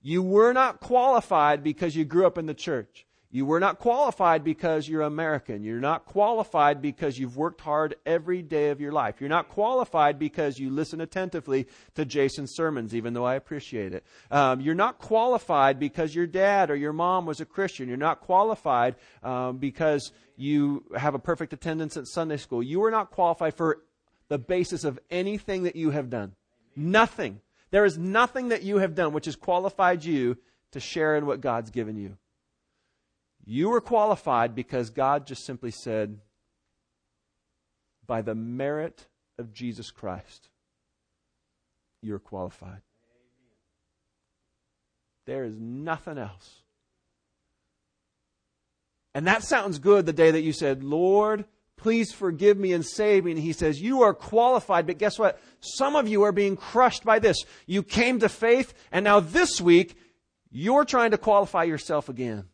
you 0.00 0.22
were 0.22 0.52
not 0.52 0.80
qualified 0.80 1.64
because 1.64 1.96
you 1.96 2.04
grew 2.04 2.26
up 2.26 2.38
in 2.38 2.46
the 2.46 2.54
church. 2.54 3.06
You 3.30 3.44
were 3.44 3.60
not 3.60 3.78
qualified 3.78 4.42
because 4.42 4.88
you're 4.88 5.02
American. 5.02 5.62
You're 5.62 5.80
not 5.80 6.06
qualified 6.06 6.80
because 6.80 7.18
you've 7.18 7.36
worked 7.36 7.60
hard 7.60 7.94
every 8.06 8.40
day 8.40 8.70
of 8.70 8.80
your 8.80 8.90
life. 8.90 9.16
You're 9.20 9.28
not 9.28 9.50
qualified 9.50 10.18
because 10.18 10.58
you 10.58 10.70
listen 10.70 11.02
attentively 11.02 11.68
to 11.94 12.06
Jason's 12.06 12.54
sermons, 12.54 12.94
even 12.94 13.12
though 13.12 13.26
I 13.26 13.34
appreciate 13.34 13.92
it. 13.92 14.06
Um, 14.30 14.62
you're 14.62 14.74
not 14.74 14.98
qualified 14.98 15.78
because 15.78 16.14
your 16.14 16.26
dad 16.26 16.70
or 16.70 16.76
your 16.76 16.94
mom 16.94 17.26
was 17.26 17.40
a 17.42 17.44
Christian. 17.44 17.86
You're 17.86 17.98
not 17.98 18.20
qualified 18.20 18.94
um, 19.22 19.58
because 19.58 20.10
you 20.36 20.86
have 20.96 21.14
a 21.14 21.18
perfect 21.18 21.52
attendance 21.52 21.98
at 21.98 22.06
Sunday 22.06 22.38
school. 22.38 22.62
You 22.62 22.82
are 22.84 22.90
not 22.90 23.10
qualified 23.10 23.54
for 23.54 23.82
the 24.28 24.38
basis 24.38 24.84
of 24.84 24.98
anything 25.10 25.64
that 25.64 25.76
you 25.76 25.90
have 25.90 26.08
done. 26.08 26.34
Nothing. 26.74 27.42
There 27.70 27.84
is 27.84 27.98
nothing 27.98 28.48
that 28.48 28.62
you 28.62 28.78
have 28.78 28.94
done 28.94 29.12
which 29.12 29.26
has 29.26 29.36
qualified 29.36 30.02
you 30.02 30.38
to 30.72 30.80
share 30.80 31.14
in 31.16 31.26
what 31.26 31.42
God's 31.42 31.70
given 31.70 31.98
you. 31.98 32.16
You 33.50 33.70
were 33.70 33.80
qualified 33.80 34.54
because 34.54 34.90
God 34.90 35.26
just 35.26 35.46
simply 35.46 35.70
said, 35.70 36.18
by 38.06 38.20
the 38.20 38.34
merit 38.34 39.06
of 39.38 39.54
Jesus 39.54 39.90
Christ, 39.90 40.50
you're 42.02 42.18
qualified. 42.18 42.82
There 45.24 45.44
is 45.44 45.58
nothing 45.58 46.18
else. 46.18 46.60
And 49.14 49.26
that 49.26 49.42
sounds 49.42 49.78
good 49.78 50.04
the 50.04 50.12
day 50.12 50.30
that 50.30 50.42
you 50.42 50.52
said, 50.52 50.84
Lord, 50.84 51.46
please 51.78 52.12
forgive 52.12 52.58
me 52.58 52.74
and 52.74 52.84
save 52.84 53.24
me. 53.24 53.30
And 53.30 53.40
he 53.40 53.54
says, 53.54 53.80
You 53.80 54.02
are 54.02 54.12
qualified, 54.12 54.86
but 54.86 54.98
guess 54.98 55.18
what? 55.18 55.40
Some 55.60 55.96
of 55.96 56.06
you 56.06 56.24
are 56.24 56.32
being 56.32 56.54
crushed 56.56 57.02
by 57.02 57.18
this. 57.18 57.38
You 57.64 57.82
came 57.82 58.18
to 58.18 58.28
faith, 58.28 58.74
and 58.92 59.04
now 59.04 59.20
this 59.20 59.58
week, 59.58 59.96
you're 60.50 60.84
trying 60.84 61.12
to 61.12 61.18
qualify 61.18 61.64
yourself 61.64 62.10
again. 62.10 62.44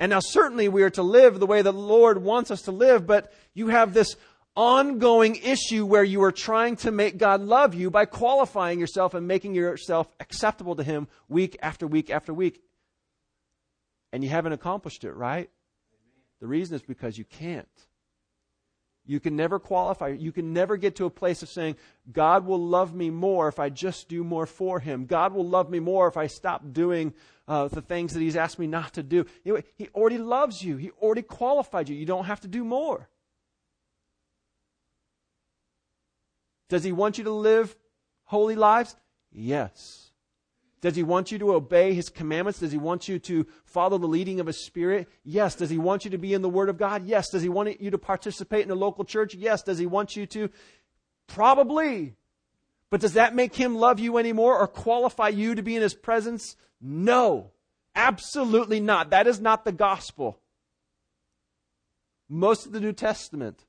And 0.00 0.10
now, 0.10 0.20
certainly, 0.20 0.68
we 0.68 0.82
are 0.82 0.90
to 0.90 1.02
live 1.02 1.38
the 1.38 1.46
way 1.46 1.60
the 1.60 1.74
Lord 1.74 2.22
wants 2.22 2.50
us 2.50 2.62
to 2.62 2.72
live, 2.72 3.06
but 3.06 3.30
you 3.52 3.68
have 3.68 3.92
this 3.92 4.16
ongoing 4.56 5.36
issue 5.36 5.84
where 5.84 6.02
you 6.02 6.22
are 6.22 6.32
trying 6.32 6.76
to 6.76 6.90
make 6.90 7.18
God 7.18 7.42
love 7.42 7.74
you 7.74 7.90
by 7.90 8.06
qualifying 8.06 8.80
yourself 8.80 9.12
and 9.12 9.28
making 9.28 9.54
yourself 9.54 10.08
acceptable 10.18 10.74
to 10.76 10.82
Him 10.82 11.06
week 11.28 11.58
after 11.60 11.86
week 11.86 12.08
after 12.10 12.32
week. 12.32 12.62
And 14.10 14.24
you 14.24 14.30
haven't 14.30 14.54
accomplished 14.54 15.04
it, 15.04 15.12
right? 15.12 15.50
The 16.40 16.46
reason 16.46 16.74
is 16.74 16.82
because 16.82 17.18
you 17.18 17.24
can't. 17.24 17.68
You 19.06 19.18
can 19.18 19.34
never 19.34 19.58
qualify. 19.58 20.08
You 20.08 20.32
can 20.32 20.52
never 20.52 20.76
get 20.76 20.96
to 20.96 21.06
a 21.06 21.10
place 21.10 21.42
of 21.42 21.48
saying, 21.48 21.76
God 22.12 22.46
will 22.46 22.64
love 22.64 22.94
me 22.94 23.10
more 23.10 23.48
if 23.48 23.58
I 23.58 23.68
just 23.68 24.08
do 24.08 24.22
more 24.22 24.46
for 24.46 24.78
Him. 24.78 25.06
God 25.06 25.32
will 25.32 25.46
love 25.46 25.70
me 25.70 25.80
more 25.80 26.06
if 26.06 26.16
I 26.16 26.26
stop 26.26 26.72
doing 26.72 27.14
uh, 27.48 27.68
the 27.68 27.82
things 27.82 28.14
that 28.14 28.20
He's 28.20 28.36
asked 28.36 28.58
me 28.58 28.66
not 28.66 28.94
to 28.94 29.02
do. 29.02 29.26
Know, 29.44 29.60
he 29.76 29.88
already 29.94 30.18
loves 30.18 30.62
you, 30.62 30.76
He 30.76 30.90
already 30.90 31.22
qualified 31.22 31.88
you. 31.88 31.96
You 31.96 32.06
don't 32.06 32.26
have 32.26 32.40
to 32.40 32.48
do 32.48 32.64
more. 32.64 33.08
Does 36.68 36.84
He 36.84 36.92
want 36.92 37.18
you 37.18 37.24
to 37.24 37.32
live 37.32 37.74
holy 38.24 38.54
lives? 38.54 38.94
Yes. 39.32 40.09
Does 40.80 40.96
he 40.96 41.02
want 41.02 41.30
you 41.30 41.38
to 41.38 41.52
obey 41.54 41.92
his 41.92 42.08
commandments? 42.08 42.60
Does 42.60 42.72
he 42.72 42.78
want 42.78 43.06
you 43.06 43.18
to 43.20 43.46
follow 43.64 43.98
the 43.98 44.06
leading 44.06 44.40
of 44.40 44.46
his 44.46 44.64
spirit? 44.64 45.08
Yes. 45.24 45.54
Does 45.54 45.68
he 45.68 45.76
want 45.76 46.04
you 46.04 46.10
to 46.12 46.18
be 46.18 46.32
in 46.32 46.40
the 46.40 46.48
word 46.48 46.70
of 46.70 46.78
God? 46.78 47.06
Yes. 47.06 47.28
Does 47.30 47.42
he 47.42 47.50
want 47.50 47.80
you 47.80 47.90
to 47.90 47.98
participate 47.98 48.64
in 48.64 48.70
a 48.70 48.74
local 48.74 49.04
church? 49.04 49.34
Yes. 49.34 49.62
Does 49.62 49.78
he 49.78 49.86
want 49.86 50.16
you 50.16 50.24
to? 50.26 50.48
Probably. 51.26 52.14
But 52.88 53.02
does 53.02 53.12
that 53.12 53.34
make 53.34 53.54
him 53.54 53.76
love 53.76 54.00
you 54.00 54.16
anymore 54.16 54.58
or 54.58 54.66
qualify 54.66 55.28
you 55.28 55.54
to 55.54 55.62
be 55.62 55.76
in 55.76 55.82
his 55.82 55.94
presence? 55.94 56.56
No. 56.80 57.50
Absolutely 57.94 58.80
not. 58.80 59.10
That 59.10 59.26
is 59.26 59.38
not 59.38 59.66
the 59.66 59.72
gospel. 59.72 60.40
Most 62.28 62.64
of 62.64 62.72
the 62.72 62.80
New 62.80 62.92
Testament, 62.92 63.66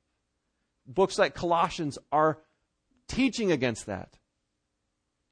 books 0.88 1.20
like 1.20 1.36
Colossians, 1.36 1.98
are 2.12 2.38
teaching 3.08 3.52
against 3.52 3.88
that. 3.88 4.18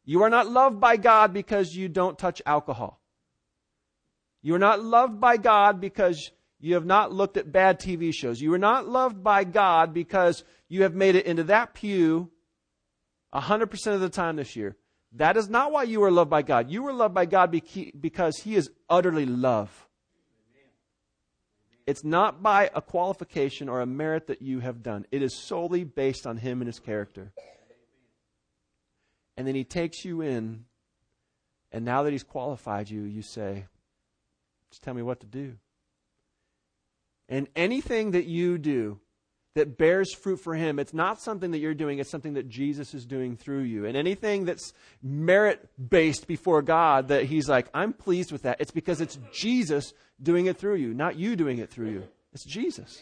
You 0.10 0.24
are 0.24 0.30
not 0.32 0.50
loved 0.50 0.80
by 0.80 0.98
God 0.98 1.34
because 1.34 1.76
you 1.76 1.88
don't 1.88 2.18
touch 2.18 2.42
alcohol. 2.44 3.00
You 4.42 4.56
are 4.56 4.66
not 4.68 4.84
loved 4.84 5.22
by 5.22 5.38
God 5.38 5.80
because 5.80 6.32
you 6.60 6.74
have 6.74 6.86
not 6.86 7.14
looked 7.14 7.38
at 7.38 7.52
bad 7.52 7.80
TV 7.80 8.12
shows. 8.12 8.42
You 8.42 8.52
are 8.56 8.58
not 8.58 8.90
loved 8.90 9.24
by 9.24 9.44
God 9.44 9.94
because 9.94 10.44
you 10.68 10.82
have 10.82 10.96
made 10.96 11.14
it 11.14 11.28
into 11.28 11.44
that 11.44 11.76
pew 11.76 12.32
100% 13.36 13.94
of 13.94 14.02
the 14.02 14.10
time 14.10 14.38
this 14.38 14.56
year. 14.56 14.78
That 15.12 15.38
is 15.38 15.48
not 15.48 15.72
why 15.72 15.84
you 15.84 16.02
are 16.04 16.10
loved 16.10 16.32
by 16.32 16.42
God. 16.42 16.72
You 16.72 16.88
are 16.88 16.94
loved 16.94 17.14
by 17.14 17.28
God 17.28 17.56
because 18.02 18.38
He 18.38 18.56
is 18.56 18.72
utterly 18.90 19.28
love. 19.28 19.88
It's 21.86 22.04
not 22.04 22.42
by 22.42 22.72
a 22.74 22.82
qualification 22.82 23.70
or 23.70 23.80
a 23.80 23.86
merit 23.86 24.26
that 24.26 24.42
you 24.42 24.62
have 24.62 24.82
done. 24.82 25.06
It 25.12 25.22
is 25.22 25.36
solely 25.36 25.84
based 25.84 26.26
on 26.26 26.38
Him 26.38 26.62
and 26.62 26.68
His 26.68 26.80
character. 26.80 27.32
And 29.40 29.48
then 29.48 29.56
He 29.56 29.64
takes 29.64 30.04
you 30.04 30.20
in, 30.20 30.66
and 31.72 31.86
now 31.86 32.04
that 32.04 32.12
He's 32.12 32.24
qualified 32.24 32.90
you, 32.90 33.04
you 33.04 33.22
say, 33.22 33.68
Just 34.70 34.84
tell 34.84 34.94
me 34.94 35.02
what 35.02 35.22
to 35.22 35.28
do. 35.28 35.56
And 37.30 37.48
anything 37.56 38.12
that 38.12 38.26
you 38.26 38.58
do 38.58 39.00
that 39.56 39.78
bears 39.78 40.14
fruit 40.14 40.42
for 40.42 40.56
Him, 40.56 40.78
it's 40.78 40.94
not 40.94 41.22
something 41.22 41.52
that 41.52 41.60
you're 41.60 41.74
doing, 41.74 42.00
it's 42.00 42.10
something 42.10 42.34
that 42.34 42.50
Jesus 42.50 42.94
is 42.94 43.06
doing 43.06 43.38
through 43.38 43.62
you. 43.62 43.86
And 43.86 43.96
anything 43.96 44.44
that's 44.44 44.74
merit 45.02 45.70
based 45.90 46.28
before 46.28 46.62
God 46.62 47.08
that 47.08 47.24
He's 47.24 47.48
like, 47.48 47.70
I'm 47.74 47.94
pleased 47.94 48.34
with 48.34 48.42
that, 48.42 48.60
it's 48.60 48.72
because 48.72 49.00
it's 49.00 49.18
Jesus 49.32 49.94
doing 50.22 50.48
it 50.48 50.58
through 50.58 50.76
you, 50.76 50.94
not 50.94 51.16
you 51.16 51.38
doing 51.38 51.60
it 51.60 51.70
through 51.70 51.92
you. 51.92 52.04
It's 52.34 52.44
Jesus. 52.44 53.02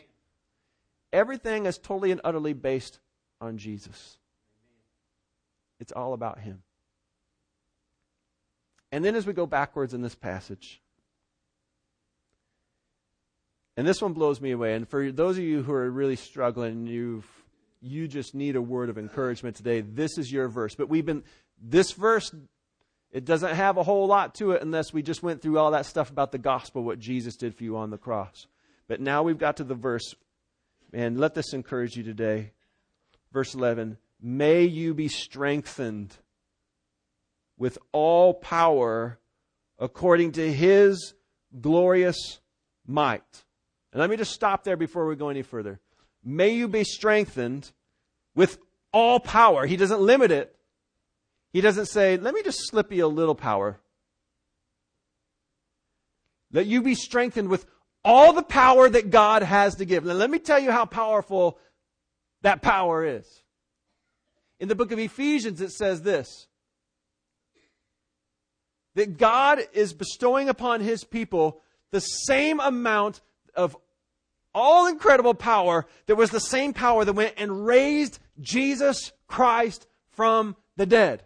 Everything 1.11 1.65
is 1.65 1.79
totally 1.79 2.11
and 2.11 2.21
utterly 2.23 2.53
based 2.53 2.99
on 3.41 3.57
Jesus. 3.57 4.19
It's 5.79 5.91
all 5.91 6.13
about 6.13 6.39
Him. 6.39 6.63
And 8.91 9.03
then 9.03 9.15
as 9.15 9.27
we 9.27 9.33
go 9.33 9.45
backwards 9.45 9.93
in 9.93 10.01
this 10.01 10.15
passage, 10.15 10.81
and 13.75 13.87
this 13.87 14.01
one 14.01 14.13
blows 14.13 14.41
me 14.41 14.51
away. 14.51 14.73
And 14.73 14.87
for 14.87 15.11
those 15.11 15.37
of 15.37 15.43
you 15.43 15.61
who 15.61 15.73
are 15.73 15.89
really 15.89 16.15
struggling, 16.15 16.87
you've 16.87 17.27
you 17.79 18.07
just 18.07 18.33
need 18.33 18.55
a 18.55 18.61
word 18.61 18.89
of 18.89 18.97
encouragement 18.97 19.55
today. 19.55 19.81
This 19.81 20.17
is 20.17 20.31
your 20.31 20.47
verse. 20.47 20.73
But 20.73 20.89
we've 20.89 21.05
been 21.05 21.23
this 21.61 21.91
verse 21.91 22.31
it 23.11 23.25
doesn't 23.25 23.55
have 23.55 23.77
a 23.77 23.83
whole 23.83 24.07
lot 24.07 24.35
to 24.35 24.51
it 24.51 24.61
unless 24.61 24.91
we 24.91 25.01
just 25.01 25.23
went 25.23 25.41
through 25.41 25.57
all 25.57 25.71
that 25.71 25.85
stuff 25.85 26.09
about 26.09 26.31
the 26.31 26.37
gospel, 26.37 26.83
what 26.83 26.99
Jesus 26.99 27.35
did 27.37 27.55
for 27.55 27.63
you 27.63 27.77
on 27.77 27.89
the 27.89 27.97
cross. 27.97 28.47
But 28.87 28.99
now 28.99 29.23
we've 29.23 29.37
got 29.37 29.57
to 29.57 29.63
the 29.63 29.75
verse, 29.75 30.13
and 30.93 31.19
let 31.19 31.33
this 31.33 31.53
encourage 31.53 31.95
you 31.95 32.03
today. 32.03 32.51
Verse 33.31 33.53
11 33.53 33.97
May 34.21 34.63
you 34.63 34.93
be 34.93 35.07
strengthened 35.07 36.15
with 37.57 37.77
all 37.91 38.33
power 38.33 39.19
according 39.79 40.33
to 40.33 40.51
his 40.51 41.13
glorious 41.59 42.39
might. 42.85 43.43
And 43.91 43.99
let 43.99 44.09
me 44.09 44.17
just 44.17 44.33
stop 44.33 44.63
there 44.63 44.77
before 44.77 45.07
we 45.07 45.15
go 45.15 45.29
any 45.29 45.43
further. 45.43 45.79
May 46.23 46.49
you 46.49 46.67
be 46.67 46.83
strengthened 46.83 47.71
with 48.35 48.57
all 48.91 49.19
power. 49.19 49.65
He 49.65 49.77
doesn't 49.77 49.99
limit 49.99 50.31
it. 50.31 50.55
He 51.53 51.61
doesn't 51.61 51.85
say, 51.87 52.17
let 52.17 52.33
me 52.33 52.43
just 52.43 52.67
slip 52.67 52.91
you 52.91 53.05
a 53.05 53.07
little 53.07 53.35
power. 53.35 53.79
Let 56.51 56.65
you 56.65 56.81
be 56.81 56.95
strengthened 56.95 57.49
with 57.49 57.65
all 58.03 58.33
the 58.33 58.43
power 58.43 58.89
that 58.89 59.09
God 59.09 59.43
has 59.43 59.75
to 59.75 59.85
give. 59.85 60.05
Now, 60.05 60.13
let 60.13 60.29
me 60.29 60.39
tell 60.39 60.59
you 60.59 60.71
how 60.71 60.85
powerful 60.85 61.59
that 62.41 62.61
power 62.61 63.05
is. 63.05 63.43
In 64.59 64.67
the 64.67 64.75
book 64.75 64.91
of 64.91 64.99
Ephesians, 64.99 65.61
it 65.61 65.71
says 65.71 66.01
this 66.01 66.47
that 68.95 69.17
God 69.17 69.59
is 69.73 69.93
bestowing 69.93 70.49
upon 70.49 70.81
his 70.81 71.03
people 71.03 71.61
the 71.91 71.99
same 71.99 72.59
amount 72.59 73.21
of 73.53 73.77
all 74.55 74.87
incredible 74.87 75.35
power 75.35 75.85
that 76.07 76.15
was 76.15 76.31
the 76.31 76.39
same 76.39 76.73
power 76.73 77.05
that 77.05 77.13
went 77.13 77.35
and 77.37 77.65
raised 77.65 78.17
Jesus 78.41 79.11
Christ 79.27 79.85
from 80.09 80.55
the 80.77 80.87
dead. 80.87 81.23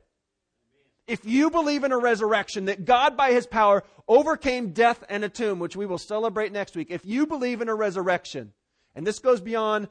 If 1.07 1.25
you 1.25 1.49
believe 1.49 1.85
in 1.85 1.93
a 1.93 1.97
resurrection, 1.97 2.65
that 2.65 2.83
God 2.83 3.15
by 3.15 3.31
his 3.31 3.47
power 3.47 3.83
overcame 4.07 4.73
death 4.73 5.03
and 5.09 5.23
a 5.23 5.29
tomb, 5.29 5.59
which 5.59 5.75
we 5.75 5.85
will 5.85 5.97
celebrate 5.97 6.51
next 6.51 6.75
week, 6.75 6.87
if 6.89 7.05
you 7.05 7.25
believe 7.25 7.61
in 7.61 7.69
a 7.69 7.75
resurrection, 7.75 8.51
and 8.95 9.07
this 9.07 9.19
goes 9.19 9.39
beyond 9.39 9.87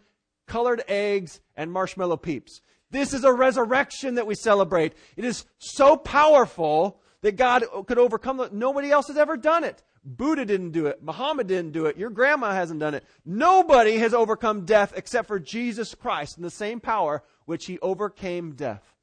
colored 0.46 0.82
eggs 0.86 1.40
and 1.56 1.72
marshmallow 1.72 2.18
peeps, 2.18 2.60
this 2.90 3.12
is 3.14 3.24
a 3.24 3.32
resurrection 3.32 4.16
that 4.16 4.26
we 4.26 4.34
celebrate. 4.34 4.94
It 5.16 5.24
is 5.24 5.44
so 5.58 5.96
powerful 5.96 7.00
that 7.22 7.36
God 7.36 7.64
could 7.86 7.98
overcome. 7.98 8.48
Nobody 8.52 8.90
else 8.90 9.08
has 9.08 9.16
ever 9.16 9.36
done 9.36 9.64
it. 9.64 9.82
Buddha 10.04 10.44
didn't 10.46 10.70
do 10.70 10.86
it. 10.86 11.02
Muhammad 11.02 11.46
didn't 11.46 11.72
do 11.72 11.86
it. 11.86 11.98
Your 11.98 12.10
grandma 12.10 12.52
hasn't 12.52 12.80
done 12.80 12.94
it. 12.94 13.04
Nobody 13.24 13.98
has 13.98 14.14
overcome 14.14 14.64
death 14.64 14.94
except 14.96 15.28
for 15.28 15.38
Jesus 15.38 15.94
Christ 15.94 16.36
and 16.36 16.44
the 16.44 16.50
same 16.50 16.80
power 16.80 17.22
which 17.44 17.66
he 17.66 17.78
overcame 17.80 18.52
death 18.54 18.94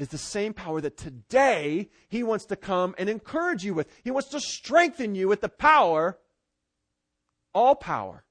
is 0.00 0.08
the 0.08 0.18
same 0.18 0.54
power 0.54 0.80
that 0.80 0.96
today 0.96 1.90
He 2.08 2.22
wants 2.22 2.46
to 2.46 2.56
come 2.56 2.94
and 2.96 3.10
encourage 3.10 3.64
you 3.64 3.74
with. 3.74 3.86
He 4.02 4.10
wants 4.10 4.30
to 4.30 4.40
strengthen 4.40 5.14
you 5.14 5.28
with 5.28 5.42
the 5.42 5.48
power, 5.50 6.18
all 7.52 7.74
power, 7.74 8.24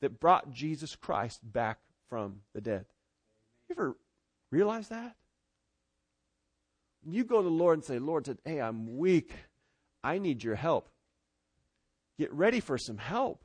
that 0.00 0.18
brought 0.20 0.50
Jesus 0.50 0.96
Christ 0.96 1.40
back 1.42 1.78
from 2.08 2.40
the 2.54 2.62
dead. 2.62 2.86
You 3.68 3.74
ever 3.76 3.96
realize 4.50 4.88
that? 4.88 5.16
You 7.06 7.24
go 7.24 7.38
to 7.38 7.42
the 7.42 7.50
Lord 7.50 7.78
and 7.78 7.84
say, 7.84 7.98
Lord, 7.98 8.24
today 8.24 8.60
I'm 8.60 8.96
weak. 8.96 9.32
I 10.02 10.18
need 10.18 10.42
your 10.42 10.54
help. 10.54 10.88
Get 12.18 12.32
ready 12.32 12.60
for 12.60 12.78
some 12.78 12.98
help. 12.98 13.44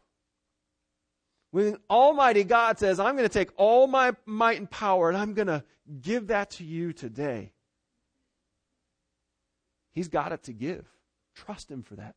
When 1.52 1.78
Almighty 1.90 2.44
God 2.44 2.78
says, 2.78 3.00
I'm 3.00 3.16
going 3.16 3.28
to 3.28 3.34
take 3.34 3.50
all 3.58 3.88
my 3.88 4.14
might 4.26 4.60
and 4.60 4.70
power 4.70 5.10
and 5.10 5.18
I'm 5.18 5.34
going 5.34 5.48
to 5.48 5.64
give 6.02 6.28
that 6.28 6.52
to 6.52 6.64
you 6.64 6.94
today, 6.94 7.52
He's 9.92 10.08
got 10.08 10.32
it 10.32 10.44
to 10.44 10.54
give. 10.54 10.86
Trust 11.36 11.70
Him 11.70 11.82
for 11.82 11.96
that. 11.96 12.16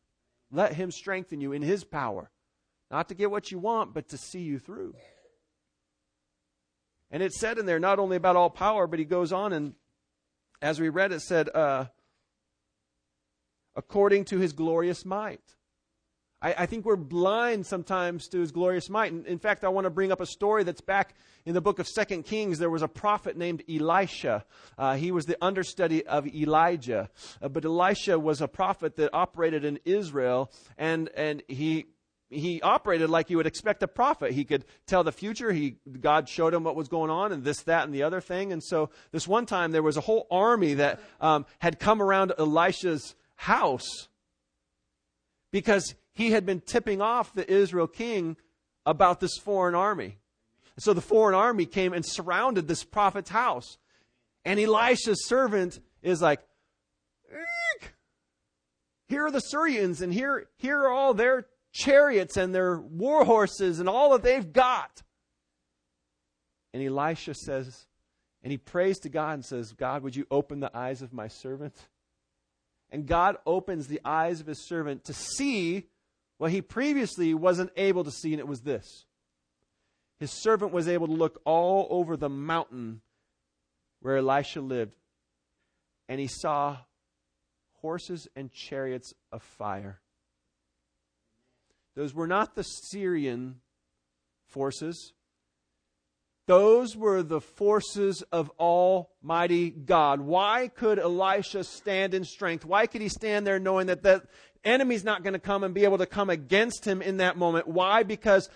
Let 0.51 0.73
Him 0.73 0.91
strengthen 0.91 1.41
you 1.41 1.51
in 1.51 1.63
His 1.63 1.83
power. 1.83 2.29
Not 2.91 3.09
to 3.09 3.15
get 3.15 3.31
what 3.31 3.51
you 3.51 3.57
want, 3.57 3.93
but 3.93 4.09
to 4.09 4.17
see 4.17 4.41
you 4.41 4.59
through. 4.59 4.93
And 7.13 7.23
it 7.23 7.31
said 7.31 7.57
in 7.57 7.65
there 7.65 7.79
not 7.79 7.99
only 7.99 8.17
about 8.17 8.35
all 8.35 8.49
power, 8.49 8.87
but 8.87 8.99
he 8.99 9.05
goes 9.05 9.31
on 9.31 9.53
and 9.53 9.75
as 10.63 10.79
we 10.79 10.87
read, 10.87 11.11
it 11.11 11.21
said, 11.21 11.49
uh, 11.53 11.85
according 13.75 14.23
to 14.25 14.39
his 14.39 14.53
glorious 14.53 15.03
might. 15.03 15.41
I, 16.41 16.55
I, 16.59 16.65
think 16.67 16.85
we're 16.85 16.95
blind 16.95 17.65
sometimes 17.65 18.29
to 18.29 18.39
his 18.39 18.53
glorious 18.53 18.89
might. 18.89 19.11
And 19.11 19.27
in 19.27 19.39
fact, 19.39 19.65
I 19.65 19.67
want 19.67 19.85
to 19.85 19.89
bring 19.89 20.09
up 20.09 20.21
a 20.21 20.25
story 20.25 20.63
that's 20.63 20.79
back 20.79 21.15
in 21.45 21.53
the 21.53 21.59
book 21.59 21.79
of 21.79 21.87
Second 21.87 22.23
Kings. 22.23 22.59
There 22.59 22.69
was 22.69 22.81
a 22.81 22.87
prophet 22.87 23.35
named 23.35 23.61
Elisha. 23.69 24.45
Uh, 24.77 24.95
he 24.95 25.11
was 25.11 25.25
the 25.25 25.37
understudy 25.43 26.07
of 26.07 26.25
Elijah. 26.27 27.09
Uh, 27.41 27.49
but 27.49 27.65
Elisha 27.65 28.17
was 28.17 28.39
a 28.39 28.47
prophet 28.47 28.95
that 28.95 29.09
operated 29.13 29.65
in 29.65 29.79
Israel, 29.83 30.49
and, 30.77 31.09
and 31.09 31.43
he 31.49 31.87
he 32.33 32.61
operated 32.61 33.09
like 33.09 33.29
you 33.29 33.37
would 33.37 33.47
expect 33.47 33.83
a 33.83 33.87
prophet. 33.87 34.31
He 34.31 34.43
could 34.43 34.65
tell 34.87 35.03
the 35.03 35.11
future. 35.11 35.51
He, 35.51 35.77
God 35.99 36.27
showed 36.27 36.53
him 36.53 36.63
what 36.63 36.75
was 36.75 36.87
going 36.87 37.09
on 37.09 37.31
and 37.31 37.43
this, 37.43 37.63
that, 37.63 37.85
and 37.85 37.93
the 37.93 38.03
other 38.03 38.21
thing. 38.21 38.51
And 38.51 38.63
so 38.63 38.89
this 39.11 39.27
one 39.27 39.45
time 39.45 39.71
there 39.71 39.83
was 39.83 39.97
a 39.97 40.01
whole 40.01 40.27
army 40.29 40.75
that 40.75 40.99
um, 41.21 41.45
had 41.59 41.79
come 41.79 42.01
around 42.01 42.33
Elisha's 42.37 43.15
house 43.35 44.07
because 45.51 45.95
he 46.13 46.31
had 46.31 46.45
been 46.45 46.61
tipping 46.61 47.01
off 47.01 47.33
the 47.33 47.49
Israel 47.49 47.87
king 47.87 48.37
about 48.85 49.19
this 49.19 49.37
foreign 49.37 49.75
army. 49.75 50.17
And 50.75 50.83
So 50.83 50.93
the 50.93 51.01
foreign 51.01 51.35
army 51.35 51.65
came 51.65 51.93
and 51.93 52.05
surrounded 52.05 52.67
this 52.67 52.83
prophet's 52.83 53.29
house. 53.29 53.77
And 54.45 54.59
Elisha's 54.59 55.27
servant 55.27 55.79
is 56.01 56.21
like, 56.21 56.41
Eek! 57.31 57.93
here 59.07 59.25
are 59.25 59.31
the 59.31 59.39
Syrians, 59.39 60.01
and 60.01 60.13
here, 60.13 60.47
here 60.57 60.79
are 60.79 60.89
all 60.89 61.13
their 61.13 61.45
chariots 61.73 62.37
and 62.37 62.55
their 62.55 62.79
war 62.79 63.25
horses 63.25 63.79
and 63.79 63.89
all 63.89 64.11
that 64.11 64.23
they've 64.23 64.53
got. 64.53 65.01
And 66.73 66.81
Elisha 66.81 67.33
says, 67.33 67.87
and 68.41 68.51
he 68.51 68.57
prays 68.57 68.99
to 68.99 69.09
God 69.09 69.33
and 69.33 69.45
says, 69.45 69.73
God, 69.73 70.03
would 70.03 70.15
you 70.15 70.25
open 70.31 70.59
the 70.59 70.75
eyes 70.75 71.01
of 71.01 71.13
my 71.13 71.27
servant? 71.27 71.75
And 72.89 73.07
God 73.07 73.37
opens 73.45 73.87
the 73.87 74.01
eyes 74.05 74.39
of 74.39 74.47
his 74.47 74.67
servant 74.67 75.05
to 75.05 75.13
see 75.13 75.87
what 76.37 76.51
he 76.51 76.61
previously 76.61 77.33
wasn't 77.33 77.71
able 77.75 78.03
to 78.03 78.11
see, 78.11 78.33
and 78.33 78.39
it 78.39 78.47
was 78.47 78.61
this. 78.61 79.05
His 80.19 80.31
servant 80.31 80.71
was 80.71 80.87
able 80.87 81.07
to 81.07 81.13
look 81.13 81.41
all 81.45 81.87
over 81.89 82.15
the 82.15 82.29
mountain 82.29 83.01
where 84.01 84.17
Elisha 84.17 84.61
lived, 84.61 84.95
and 86.07 86.19
he 86.19 86.27
saw 86.27 86.77
horses 87.81 88.27
and 88.35 88.51
chariots 88.51 89.13
of 89.31 89.41
fire. 89.41 90.01
Those 91.95 92.13
were 92.13 92.27
not 92.27 92.55
the 92.55 92.63
Syrian 92.63 93.61
forces. 94.47 95.13
Those 96.45 96.97
were 96.97 97.23
the 97.23 97.39
forces 97.39 98.21
of 98.31 98.49
Almighty 98.59 99.69
God. 99.69 100.19
Why 100.19 100.67
could 100.67 100.99
Elisha 100.99 101.63
stand 101.63 102.13
in 102.13 102.25
strength? 102.25 102.65
Why 102.65 102.85
could 102.85 103.01
he 103.01 103.07
stand 103.07 103.47
there 103.47 103.59
knowing 103.59 103.87
that 103.87 104.03
the 104.03 104.23
enemy's 104.65 105.05
not 105.05 105.23
going 105.23 105.33
to 105.33 105.39
come 105.39 105.63
and 105.63 105.73
be 105.73 105.85
able 105.85 105.99
to 105.99 106.05
come 106.05 106.29
against 106.29 106.85
him 106.85 107.01
in 107.01 107.17
that 107.17 107.37
moment? 107.37 107.67
Why? 107.67 108.03
Because 108.03 108.49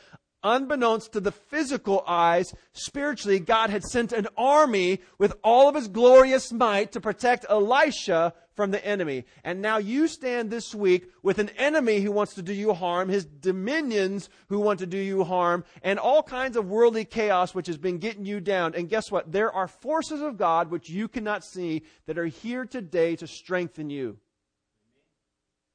unbeknownst 0.43 1.13
to 1.13 1.19
the 1.19 1.32
physical 1.32 2.04
eyes, 2.08 2.54
spiritually, 2.73 3.39
God 3.39 3.69
had 3.69 3.84
sent 3.84 4.12
an 4.12 4.28
army 4.38 5.02
with 5.17 5.34
all 5.43 5.69
of 5.69 5.76
his 5.76 5.88
glorious 5.88 6.52
might 6.52 6.91
to 6.91 7.02
protect 7.02 7.45
Elisha 7.50 8.34
from 8.58 8.71
the 8.71 8.84
enemy. 8.84 9.23
And 9.43 9.62
now 9.62 9.78
you 9.78 10.08
stand 10.08 10.50
this 10.50 10.73
week 10.73 11.12
with 11.21 11.38
an 11.38 11.50
enemy 11.58 12.00
who 12.00 12.12
wants 12.12 12.34
to 12.34 12.41
do 12.41 12.54
you 12.54 12.73
harm, 12.73 13.08
his 13.08 13.23
dominions 13.23 14.30
who 14.50 14.60
want 14.60 14.80
to 14.80 14.88
do 14.88 14.97
you 14.97 15.23
harm, 15.23 15.63
and 15.84 16.00
all 16.00 16.23
kinds 16.23 16.58
of 16.58 16.67
worldly 16.67 17.06
chaos 17.06 17.54
which 17.54 17.67
has 17.67 17.78
been 17.78 18.00
getting 18.00 18.26
you 18.26 18.39
down. 18.39 18.73
And 18.73 18.89
guess 18.89 19.12
what? 19.12 19.32
There 19.32 19.52
are 19.52 19.67
forces 19.67 20.21
of 20.21 20.38
God 20.38 20.71
which 20.71 20.89
you 20.89 21.08
cannot 21.08 21.45
see 21.45 21.84
that 22.08 22.17
are 22.17 22.26
here 22.26 22.65
today 22.65 23.15
to 23.17 23.28
strengthen 23.28 23.91
you. 23.91 24.17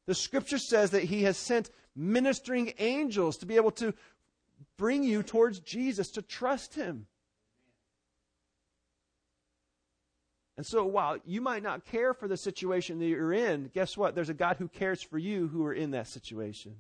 The 0.06 0.14
scripture 0.14 0.58
says 0.58 0.90
that 0.90 1.04
he 1.04 1.22
has 1.22 1.36
sent 1.36 1.70
ministering 1.94 2.72
angels 2.78 3.36
to 3.36 3.46
be 3.46 3.56
able 3.56 3.70
to 3.70 3.94
bring 4.82 5.04
you 5.04 5.22
towards 5.22 5.60
Jesus, 5.60 6.10
to 6.10 6.22
trust 6.22 6.74
him. 6.74 7.06
And 10.56 10.66
so 10.66 10.84
while 10.84 11.18
you 11.24 11.40
might 11.40 11.62
not 11.62 11.84
care 11.84 12.12
for 12.12 12.26
the 12.26 12.36
situation 12.36 12.98
that 12.98 13.06
you're 13.06 13.32
in, 13.32 13.70
guess 13.72 13.96
what? 13.96 14.16
There's 14.16 14.28
a 14.28 14.34
God 14.34 14.56
who 14.56 14.66
cares 14.66 15.00
for 15.00 15.18
you 15.18 15.46
who 15.46 15.64
are 15.66 15.72
in 15.72 15.92
that 15.92 16.08
situation. 16.08 16.78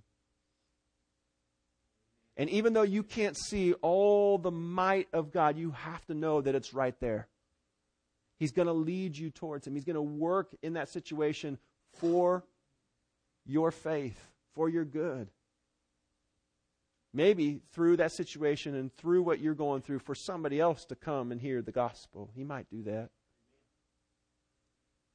And 2.36 2.50
even 2.50 2.72
though 2.72 2.82
you 2.82 3.04
can't 3.04 3.36
see 3.36 3.72
all 3.74 4.36
the 4.36 4.50
might 4.50 5.06
of 5.12 5.30
God, 5.30 5.56
you 5.56 5.70
have 5.70 6.04
to 6.06 6.14
know 6.14 6.40
that 6.40 6.56
it's 6.56 6.74
right 6.74 6.98
there. 6.98 7.28
He's 8.36 8.50
going 8.50 8.66
to 8.66 8.72
lead 8.72 9.16
you 9.16 9.30
towards 9.30 9.64
Him. 9.64 9.76
He's 9.76 9.84
going 9.84 9.94
to 9.94 10.02
work 10.02 10.56
in 10.60 10.72
that 10.72 10.88
situation 10.88 11.56
for 12.00 12.42
your 13.46 13.70
faith, 13.70 14.20
for 14.56 14.68
your 14.68 14.84
good. 14.84 15.28
Maybe 17.14 17.60
through 17.72 17.98
that 17.98 18.12
situation 18.12 18.74
and 18.74 18.92
through 18.94 19.22
what 19.22 19.38
you're 19.38 19.54
going 19.54 19.82
through 19.82 19.98
for 19.98 20.14
somebody 20.14 20.60
else 20.60 20.84
to 20.86 20.96
come 20.96 21.30
and 21.30 21.40
hear 21.40 21.60
the 21.60 21.72
gospel. 21.72 22.30
He 22.34 22.42
might 22.42 22.70
do 22.70 22.82
that. 22.84 23.10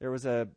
There 0.00 0.10
was 0.10 0.24
a 0.24 0.48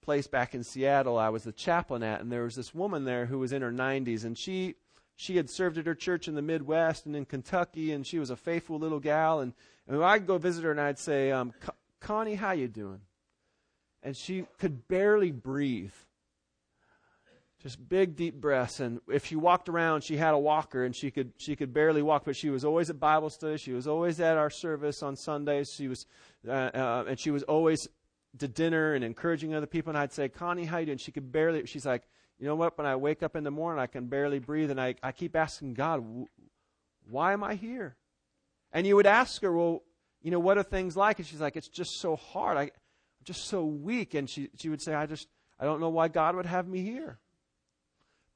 place 0.00 0.26
back 0.26 0.54
in 0.54 0.62
Seattle 0.64 1.18
I 1.18 1.28
was 1.28 1.42
the 1.42 1.52
chaplain 1.52 2.02
at, 2.02 2.20
and 2.20 2.32
there 2.32 2.44
was 2.44 2.54
this 2.54 2.74
woman 2.74 3.04
there 3.04 3.26
who 3.26 3.40
was 3.40 3.52
in 3.52 3.60
her 3.60 3.72
90s, 3.72 4.24
and 4.24 4.38
she 4.38 4.76
she 5.16 5.36
had 5.36 5.48
served 5.48 5.78
at 5.78 5.86
her 5.86 5.94
church 5.94 6.28
in 6.28 6.34
the 6.34 6.42
Midwest 6.42 7.06
and 7.06 7.16
in 7.16 7.24
Kentucky, 7.24 7.92
and 7.92 8.06
she 8.06 8.18
was 8.18 8.28
a 8.28 8.36
faithful 8.36 8.78
little 8.78 9.00
gal. 9.00 9.40
And, 9.40 9.54
and 9.88 10.04
I'd 10.04 10.26
go 10.26 10.36
visit 10.36 10.62
her, 10.64 10.70
and 10.70 10.80
I'd 10.80 10.98
say, 10.98 11.32
um, 11.32 11.54
"Connie, 12.00 12.34
how 12.34 12.52
you 12.52 12.68
doing?" 12.68 13.00
And 14.02 14.16
she 14.16 14.46
could 14.58 14.86
barely 14.88 15.32
breathe. 15.32 15.94
Just 17.66 17.88
big, 17.88 18.14
deep 18.14 18.40
breaths. 18.40 18.78
And 18.78 19.00
if 19.08 19.26
she 19.26 19.34
walked 19.34 19.68
around, 19.68 20.04
she 20.04 20.16
had 20.16 20.34
a 20.34 20.38
walker, 20.38 20.84
and 20.84 20.94
she 20.94 21.10
could 21.10 21.32
she 21.36 21.56
could 21.56 21.74
barely 21.74 22.00
walk. 22.00 22.24
But 22.24 22.36
she 22.36 22.48
was 22.48 22.64
always 22.64 22.90
at 22.90 23.00
Bible 23.00 23.28
study. 23.28 23.56
She 23.56 23.72
was 23.72 23.88
always 23.88 24.20
at 24.20 24.36
our 24.36 24.50
service 24.50 25.02
on 25.02 25.16
Sundays. 25.16 25.72
She 25.76 25.88
was 25.88 26.06
uh, 26.46 26.52
uh, 26.52 27.04
and 27.08 27.18
she 27.18 27.32
was 27.32 27.42
always 27.42 27.88
to 28.38 28.46
dinner 28.46 28.94
and 28.94 29.02
encouraging 29.02 29.52
other 29.52 29.66
people. 29.66 29.90
And 29.90 29.98
I'd 29.98 30.12
say, 30.12 30.28
Connie, 30.28 30.64
how 30.64 30.78
you 30.78 30.86
doing? 30.86 30.98
She 30.98 31.10
could 31.10 31.32
barely, 31.32 31.66
she's 31.66 31.84
like, 31.84 32.04
you 32.38 32.46
know 32.46 32.54
what? 32.54 32.78
When 32.78 32.86
I 32.86 32.94
wake 32.94 33.24
up 33.24 33.34
in 33.34 33.42
the 33.42 33.50
morning, 33.50 33.80
I 33.80 33.88
can 33.88 34.06
barely 34.06 34.38
breathe. 34.38 34.70
And 34.70 34.80
I, 34.80 34.94
I 35.02 35.10
keep 35.10 35.34
asking 35.34 35.74
God, 35.74 36.04
why 37.10 37.32
am 37.32 37.42
I 37.42 37.56
here? 37.56 37.96
And 38.72 38.86
you 38.86 38.94
would 38.94 39.06
ask 39.06 39.42
her, 39.42 39.52
well, 39.52 39.82
you 40.22 40.30
know, 40.30 40.38
what 40.38 40.56
are 40.56 40.62
things 40.62 40.96
like? 40.96 41.18
And 41.18 41.26
she's 41.26 41.40
like, 41.40 41.56
it's 41.56 41.68
just 41.68 41.98
so 41.98 42.14
hard. 42.14 42.56
I, 42.56 42.62
I'm 42.62 42.70
just 43.24 43.46
so 43.46 43.64
weak. 43.64 44.14
And 44.14 44.30
she, 44.30 44.50
she 44.56 44.68
would 44.68 44.82
say, 44.82 44.94
I 44.94 45.06
just, 45.06 45.26
I 45.58 45.64
don't 45.64 45.80
know 45.80 45.88
why 45.88 46.08
God 46.08 46.36
would 46.36 46.46
have 46.46 46.68
me 46.68 46.82
here. 46.82 47.18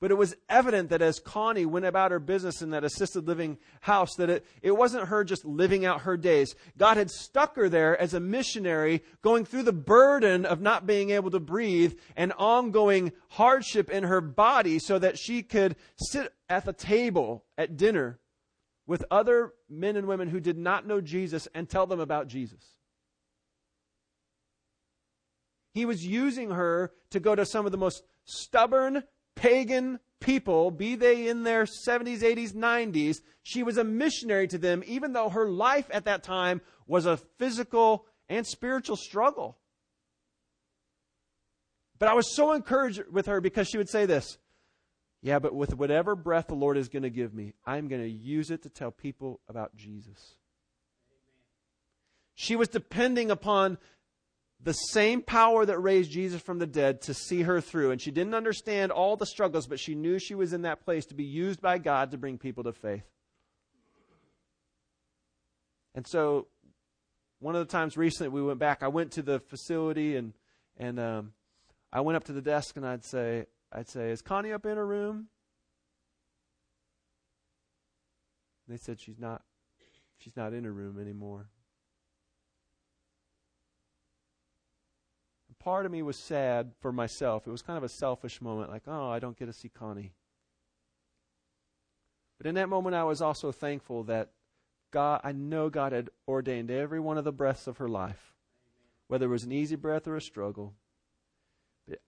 But 0.01 0.11
it 0.11 0.17
was 0.17 0.35
evident 0.49 0.89
that 0.89 1.03
as 1.03 1.21
Connie 1.21 1.67
went 1.67 1.85
about 1.85 2.11
her 2.11 2.19
business 2.19 2.63
in 2.63 2.71
that 2.71 2.85
assisted 2.85 3.27
living 3.27 3.59
house, 3.83 4.15
that 4.15 4.31
it, 4.31 4.47
it 4.63 4.71
wasn't 4.71 5.09
her 5.09 5.25
just 5.25 5.45
living 5.45 5.85
out 5.85 6.03
her 6.03 6.17
days. 6.17 6.55
God 6.79 6.97
had 6.97 7.11
stuck 7.11 7.55
her 7.57 7.69
there 7.69 8.01
as 8.01 8.15
a 8.15 8.21
missionary, 8.21 9.03
going 9.21 9.45
through 9.45 9.65
the 9.65 9.75
burden 9.75 10.47
of 10.47 10.63
not 10.63 10.87
being 10.87 11.11
able 11.11 11.31
to 11.33 11.39
breathe 11.39 11.99
and 12.17 12.33
ongoing 12.39 13.13
hardship 13.29 13.91
in 13.91 14.05
her 14.05 14.23
body 14.23 14.79
so 14.79 14.99
that 14.99 15.19
she 15.19 15.43
could 15.43 15.77
sit 15.97 16.33
at 16.49 16.65
the 16.65 16.73
table 16.73 17.45
at 17.59 17.77
dinner 17.77 18.21
with 18.87 19.05
other 19.11 19.53
men 19.69 19.97
and 19.97 20.09
women 20.09 20.29
who 20.29 20.41
did 20.41 20.57
not 20.57 20.87
know 20.87 21.03
Jesus 21.03 21.47
and 21.55 21.69
tell 21.69 21.87
them 21.87 22.01
about 22.01 22.27
Jesus. 22.27 22.65
He 25.75 25.85
was 25.85 26.05
using 26.05 26.51
her 26.51 26.91
to 27.11 27.21
go 27.21 27.35
to 27.35 27.47
some 27.47 27.67
of 27.67 27.73
the 27.73 27.79
most 27.79 28.03
stubborn, 28.25 29.05
pagan 29.41 29.99
people, 30.21 30.71
be 30.71 30.95
they 30.97 31.27
in 31.27 31.45
their 31.45 31.65
70s, 31.65 32.21
80s, 32.21 32.53
90s, 32.53 33.23
she 33.43 33.63
was 33.63 33.79
a 33.79 33.85
missionary 33.85 34.47
to 34.49 34.59
them, 34.59 34.83
even 34.87 35.15
though 35.15 35.31
her 35.31 35.49
life 35.49 35.87
at 35.91 36.05
that 36.05 36.23
time 36.23 36.61
was 36.87 37.07
a 37.07 37.17
physical 37.17 38.05
and 38.29 38.47
spiritual 38.47 38.97
struggle. 38.97 39.57
But 41.99 42.09
I 42.09 42.15
was 42.15 42.35
so 42.37 42.53
encouraged 42.53 43.03
with 43.11 43.27
her 43.27 43.41
because 43.41 43.69
she 43.69 43.79
would 43.79 43.89
say 43.89 44.07
this 44.07 44.37
Yeah, 45.23 45.39
but 45.39 45.55
with 45.55 45.75
whatever 45.75 46.15
breath 46.15 46.49
the 46.49 46.55
Lord 46.55 46.77
is 46.77 46.89
going 46.89 47.03
to 47.03 47.11
give 47.11 47.33
me, 47.33 47.55
I'm 47.67 47.89
going 47.89 48.03
to 48.03 48.11
use 48.11 48.51
it 48.51 48.63
to 48.65 48.69
tell 48.69 48.91
people 48.91 49.41
about 49.49 49.75
Jesus. 49.75 50.37
She 52.35 52.57
was 52.57 52.69
depending 52.69 53.31
upon 53.31 53.79
the 54.63 54.73
same 54.73 55.23
power 55.23 55.65
that 55.65 55.79
raised 55.79 56.11
Jesus 56.11 56.41
from 56.41 56.59
the 56.59 56.67
dead 56.67 57.01
to 57.03 57.15
see 57.15 57.43
her 57.43 57.61
through. 57.61 57.93
And 57.93 58.01
she 58.01 58.11
didn't 58.11 58.35
understand 58.35 58.93
all 58.93 59.17
the 59.17 59.27
struggles, 59.27 59.67
but 59.67 59.81
she 59.81 59.95
knew 59.95 60.19
she 60.19 60.35
was 60.35 60.53
in 60.53 60.63
that 60.63 60.85
place 60.85 61.07
to 61.07 61.15
be 61.15 61.25
used 61.25 61.61
by 61.61 61.79
God 61.79 62.11
to 62.11 62.19
bring 62.19 62.37
people 62.37 62.65
to 62.65 62.73
faith. 62.73 63.05
And 65.95 66.07
so, 66.07 66.47
one 67.41 67.57
of 67.57 67.67
the 67.67 67.73
times 67.73 67.97
recently 67.97 68.29
we 68.29 68.43
went 68.43 68.59
back, 68.59 68.83
I 68.83 68.89
went 68.89 69.13
to 69.13 69.23
the 69.23 69.41
facility 69.41 70.17
and 70.17 70.35
and 70.77 71.01
um, 71.01 71.33
I 71.93 72.01
went 72.01 72.17
up 72.17 72.25
to 72.25 72.33
the 72.33 72.43
desk 72.43 72.77
and 72.77 72.87
I'd 72.87 73.05
say, 73.05 73.47
I'd 73.73 73.89
say, 73.89 74.11
is 74.11 74.23
Connie 74.23 74.53
up 74.53 74.67
in 74.67 74.77
her 74.77 74.87
room? 74.87 75.29
they 78.69 78.77
said 78.77 79.01
she's 79.01 79.19
not. 79.19 79.43
She's 80.19 80.37
not 80.37 80.53
in 80.53 80.65
her 80.65 80.73
room 80.73 81.01
anymore. 81.01 81.49
Part 85.61 85.87
of 85.87 85.93
me 85.93 86.03
was 86.03 86.17
sad 86.17 86.73
for 86.81 86.93
myself. 86.93 87.47
It 87.47 87.51
was 87.51 87.63
kind 87.63 87.77
of 87.77 87.85
a 87.85 87.89
selfish 87.89 88.41
moment, 88.41 88.71
like, 88.71 88.83
oh, 88.87 89.09
I 89.09 89.21
don't 89.21 89.39
get 89.39 89.47
to 89.47 89.53
see 89.53 89.69
Connie. 89.69 90.13
But 92.39 92.49
in 92.49 92.55
that 92.57 92.69
moment, 92.69 92.97
I 92.97 93.05
was 93.05 93.23
also 93.23 93.53
thankful 93.53 94.05
that 94.05 94.31
God, 94.91 95.21
I 95.23 95.33
know 95.33 95.69
God 95.69 95.93
had 95.93 96.11
ordained 96.27 96.71
every 96.71 96.99
one 96.99 97.19
of 97.19 97.25
the 97.25 97.33
breaths 97.33 97.67
of 97.67 97.77
her 97.77 97.89
life, 97.89 98.35
whether 99.07 99.27
it 99.27 99.29
was 99.31 99.45
an 99.45 99.53
easy 99.53 99.77
breath 99.77 100.09
or 100.09 100.17
a 100.17 100.21
struggle. 100.21 100.75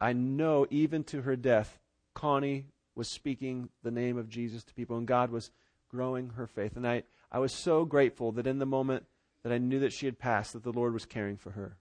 I 0.01 0.13
know 0.13 0.67
even 0.71 1.05
to 1.05 1.23
her 1.23 1.37
death, 1.37 1.79
Connie 2.15 2.67
was 2.95 3.09
speaking 3.09 3.69
the 3.83 3.91
name 3.91 4.17
of 4.17 4.29
Jesus 4.29 4.65
to 4.65 4.75
people, 4.75 4.97
and 4.97 5.07
God 5.07 5.31
was 5.31 5.51
growing 5.91 6.31
her 6.31 6.47
faith. 6.47 6.77
And 6.77 6.87
I, 6.87 7.03
I 7.31 7.39
was 7.39 7.53
so 7.53 7.85
grateful 7.85 8.33
that 8.33 8.47
in 8.47 8.59
the 8.59 8.67
moment 8.67 9.05
that 9.43 9.53
I 9.53 9.59
knew 9.59 9.81
that 9.81 9.93
she 9.93 10.07
had 10.07 10.19
passed, 10.19 10.55
that 10.55 10.63
the 10.63 10.73
Lord 10.73 10.93
was 10.93 11.05
caring 11.05 11.37
for 11.37 11.51
her. 11.51 11.77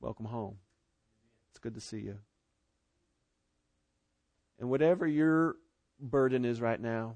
Welcome 0.00 0.26
home. 0.26 0.58
It's 1.50 1.58
good 1.58 1.74
to 1.74 1.80
see 1.80 1.98
you. 1.98 2.18
And 4.60 4.70
whatever 4.70 5.06
your 5.06 5.56
burden 6.00 6.44
is 6.44 6.60
right 6.60 6.80
now, 6.80 7.14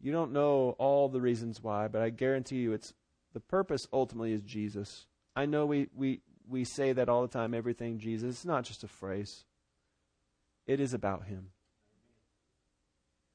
you 0.00 0.10
don't 0.10 0.32
know 0.32 0.74
all 0.78 1.08
the 1.08 1.20
reasons 1.20 1.62
why, 1.62 1.88
but 1.88 2.02
I 2.02 2.10
guarantee 2.10 2.56
you 2.56 2.72
it's 2.72 2.92
the 3.32 3.40
purpose 3.40 3.86
ultimately 3.92 4.32
is 4.32 4.42
Jesus. 4.42 5.06
I 5.36 5.46
know 5.46 5.64
we, 5.64 5.88
we, 5.94 6.20
we 6.48 6.64
say 6.64 6.92
that 6.92 7.08
all 7.08 7.22
the 7.22 7.28
time, 7.28 7.54
everything 7.54 7.98
Jesus. 7.98 8.30
It's 8.30 8.44
not 8.44 8.64
just 8.64 8.84
a 8.84 8.88
phrase. 8.88 9.44
It 10.66 10.80
is 10.80 10.92
about 10.92 11.24
him. 11.26 11.48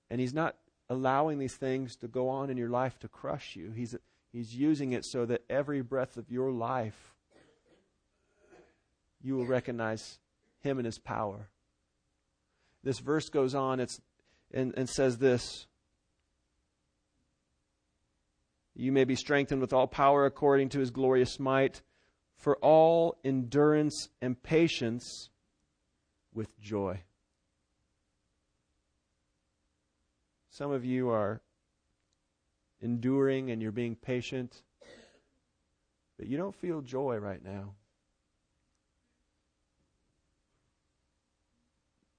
And 0.09 0.19
he's 0.19 0.33
not 0.33 0.55
allowing 0.89 1.39
these 1.39 1.55
things 1.55 1.95
to 1.97 2.07
go 2.07 2.29
on 2.29 2.49
in 2.49 2.57
your 2.57 2.69
life 2.69 2.99
to 2.99 3.07
crush 3.07 3.55
you. 3.55 3.71
He's 3.71 3.95
He's 4.37 4.53
using 4.53 4.91
it 4.91 5.03
so 5.03 5.25
that 5.25 5.41
every 5.49 5.81
breath 5.81 6.15
of 6.15 6.29
your 6.29 6.51
life, 6.51 7.15
you 9.19 9.35
will 9.35 9.47
recognize 9.47 10.19
Him 10.59 10.77
and 10.77 10.85
His 10.85 10.99
power. 10.99 11.49
This 12.83 12.99
verse 12.99 13.29
goes 13.29 13.55
on 13.55 13.79
it's, 13.79 13.99
and, 14.53 14.75
and 14.77 14.87
says 14.87 15.17
this 15.17 15.65
You 18.75 18.91
may 18.91 19.05
be 19.05 19.15
strengthened 19.15 19.59
with 19.59 19.73
all 19.73 19.87
power 19.87 20.27
according 20.27 20.69
to 20.69 20.79
His 20.81 20.91
glorious 20.91 21.39
might, 21.39 21.81
for 22.35 22.57
all 22.57 23.17
endurance 23.25 24.09
and 24.21 24.39
patience 24.43 25.31
with 26.31 26.59
joy. 26.59 27.01
Some 30.51 30.69
of 30.69 30.85
you 30.85 31.09
are 31.09 31.41
enduring 32.81 33.51
and 33.51 33.61
you're 33.61 33.71
being 33.71 33.95
patient, 33.95 34.63
but 36.17 36.27
you 36.27 36.37
don't 36.37 36.55
feel 36.55 36.81
joy 36.81 37.17
right 37.17 37.43
now. 37.43 37.73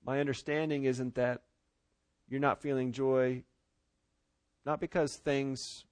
My 0.04 0.20
understanding 0.20 0.84
isn't 0.84 1.16
that 1.16 1.42
you're 2.28 2.40
not 2.40 2.62
feeling 2.62 2.92
joy, 2.92 3.42
not 4.64 4.80
because 4.80 5.16
things 5.16 5.84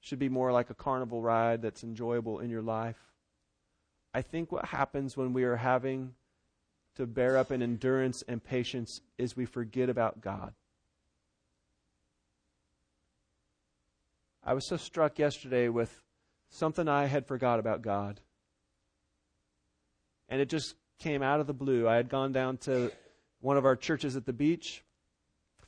should 0.00 0.18
be 0.18 0.28
more 0.28 0.52
like 0.52 0.68
a 0.68 0.74
carnival 0.74 1.22
ride 1.22 1.62
that's 1.62 1.84
enjoyable 1.84 2.40
in 2.40 2.50
your 2.50 2.62
life. 2.62 2.98
I 4.12 4.20
think 4.20 4.52
what 4.52 4.66
happens 4.66 5.16
when 5.16 5.32
we 5.32 5.44
are 5.44 5.56
having 5.56 6.14
to 6.96 7.06
bear 7.06 7.38
up 7.38 7.50
in 7.50 7.62
endurance 7.62 8.22
and 8.28 8.42
patience 8.42 9.00
is 9.16 9.36
we 9.36 9.46
forget 9.46 9.88
about 9.88 10.20
God. 10.20 10.52
I 14.44 14.54
was 14.54 14.66
so 14.66 14.76
struck 14.76 15.20
yesterday 15.20 15.68
with 15.68 16.02
something 16.48 16.88
I 16.88 17.06
had 17.06 17.26
forgot 17.26 17.60
about 17.60 17.82
God. 17.82 18.20
And 20.28 20.40
it 20.40 20.48
just 20.48 20.74
came 20.98 21.22
out 21.22 21.38
of 21.38 21.46
the 21.46 21.54
blue. 21.54 21.88
I 21.88 21.94
had 21.94 22.08
gone 22.08 22.32
down 22.32 22.56
to 22.58 22.90
one 23.40 23.56
of 23.56 23.64
our 23.64 23.76
churches 23.76 24.16
at 24.16 24.26
the 24.26 24.32
beach 24.32 24.82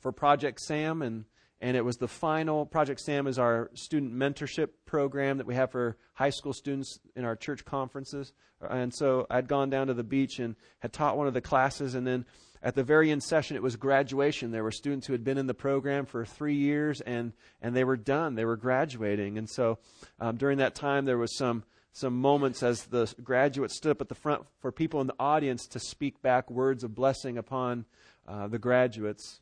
for 0.01 0.11
Project 0.11 0.59
Sam, 0.59 1.01
and, 1.01 1.23
and 1.61 1.77
it 1.77 1.85
was 1.85 1.97
the 1.97 2.07
final. 2.07 2.65
Project 2.65 2.99
Sam 2.99 3.27
is 3.27 3.39
our 3.39 3.71
student 3.75 4.13
mentorship 4.13 4.69
program 4.85 5.37
that 5.37 5.47
we 5.47 5.55
have 5.55 5.71
for 5.71 5.97
high 6.13 6.29
school 6.29 6.53
students 6.53 6.99
in 7.15 7.23
our 7.23 7.35
church 7.37 7.63
conferences. 7.63 8.33
And 8.61 8.93
so 8.93 9.25
I'd 9.29 9.47
gone 9.47 9.69
down 9.69 9.87
to 9.87 9.93
the 9.93 10.03
beach 10.03 10.39
and 10.39 10.55
had 10.79 10.91
taught 10.91 11.17
one 11.17 11.27
of 11.27 11.33
the 11.33 11.41
classes, 11.41 11.95
and 11.95 12.05
then 12.05 12.25
at 12.65 12.73
the 12.73 12.83
very 12.83 13.11
end 13.11 13.21
session, 13.21 13.55
it 13.55 13.61
was 13.61 13.75
graduation. 13.75 14.49
There 14.49 14.63
were 14.63 14.71
students 14.71 15.05
who 15.05 15.13
had 15.13 15.23
been 15.23 15.37
in 15.37 15.45
the 15.45 15.53
program 15.53 16.07
for 16.07 16.25
three 16.25 16.55
years, 16.55 16.99
and 16.99 17.31
and 17.61 17.75
they 17.75 17.83
were 17.83 17.95
done. 17.95 18.33
They 18.33 18.43
were 18.43 18.57
graduating, 18.57 19.37
and 19.37 19.47
so 19.47 19.77
um, 20.19 20.37
during 20.37 20.57
that 20.57 20.73
time, 20.73 21.05
there 21.05 21.19
was 21.19 21.37
some 21.37 21.63
some 21.93 22.19
moments 22.19 22.63
as 22.63 22.85
the 22.85 23.13
graduates 23.23 23.77
stood 23.77 23.91
up 23.91 24.01
at 24.01 24.09
the 24.09 24.15
front 24.15 24.41
for 24.59 24.71
people 24.71 24.99
in 24.99 25.05
the 25.05 25.15
audience 25.19 25.67
to 25.67 25.79
speak 25.79 26.21
back 26.23 26.49
words 26.49 26.83
of 26.83 26.95
blessing 26.95 27.37
upon 27.37 27.85
uh, 28.27 28.47
the 28.47 28.59
graduates. 28.59 29.41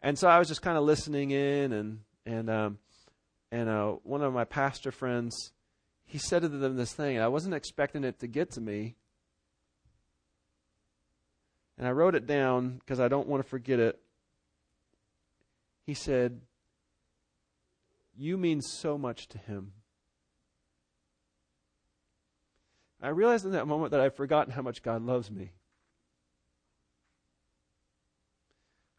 And 0.00 0.16
so 0.16 0.28
I 0.28 0.38
was 0.38 0.46
just 0.46 0.62
kind 0.62 0.78
of 0.78 0.84
listening 0.84 1.32
in, 1.32 1.72
and 1.72 1.98
and 2.24 2.48
um, 2.48 2.78
and 3.50 3.68
uh, 3.68 3.96
one 4.04 4.22
of 4.22 4.32
my 4.32 4.44
pastor 4.44 4.92
friends, 4.92 5.50
he 6.04 6.18
said 6.18 6.42
to 6.42 6.48
them 6.48 6.76
this 6.76 6.92
thing. 6.92 7.16
And 7.16 7.24
I 7.24 7.28
wasn't 7.28 7.54
expecting 7.54 8.04
it 8.04 8.20
to 8.20 8.28
get 8.28 8.52
to 8.52 8.60
me, 8.60 8.94
and 11.82 11.88
I 11.88 11.90
wrote 11.90 12.14
it 12.14 12.28
down 12.28 12.78
because 12.78 13.00
I 13.00 13.08
don't 13.08 13.26
want 13.26 13.42
to 13.42 13.48
forget 13.48 13.80
it. 13.80 13.98
He 15.84 15.94
said, 15.94 16.40
You 18.16 18.36
mean 18.36 18.62
so 18.62 18.96
much 18.96 19.26
to 19.30 19.38
him. 19.38 19.72
I 23.02 23.08
realized 23.08 23.44
in 23.44 23.50
that 23.50 23.66
moment 23.66 23.90
that 23.90 24.00
I'd 24.00 24.14
forgotten 24.14 24.52
how 24.52 24.62
much 24.62 24.84
God 24.84 25.02
loves 25.02 25.28
me. 25.28 25.50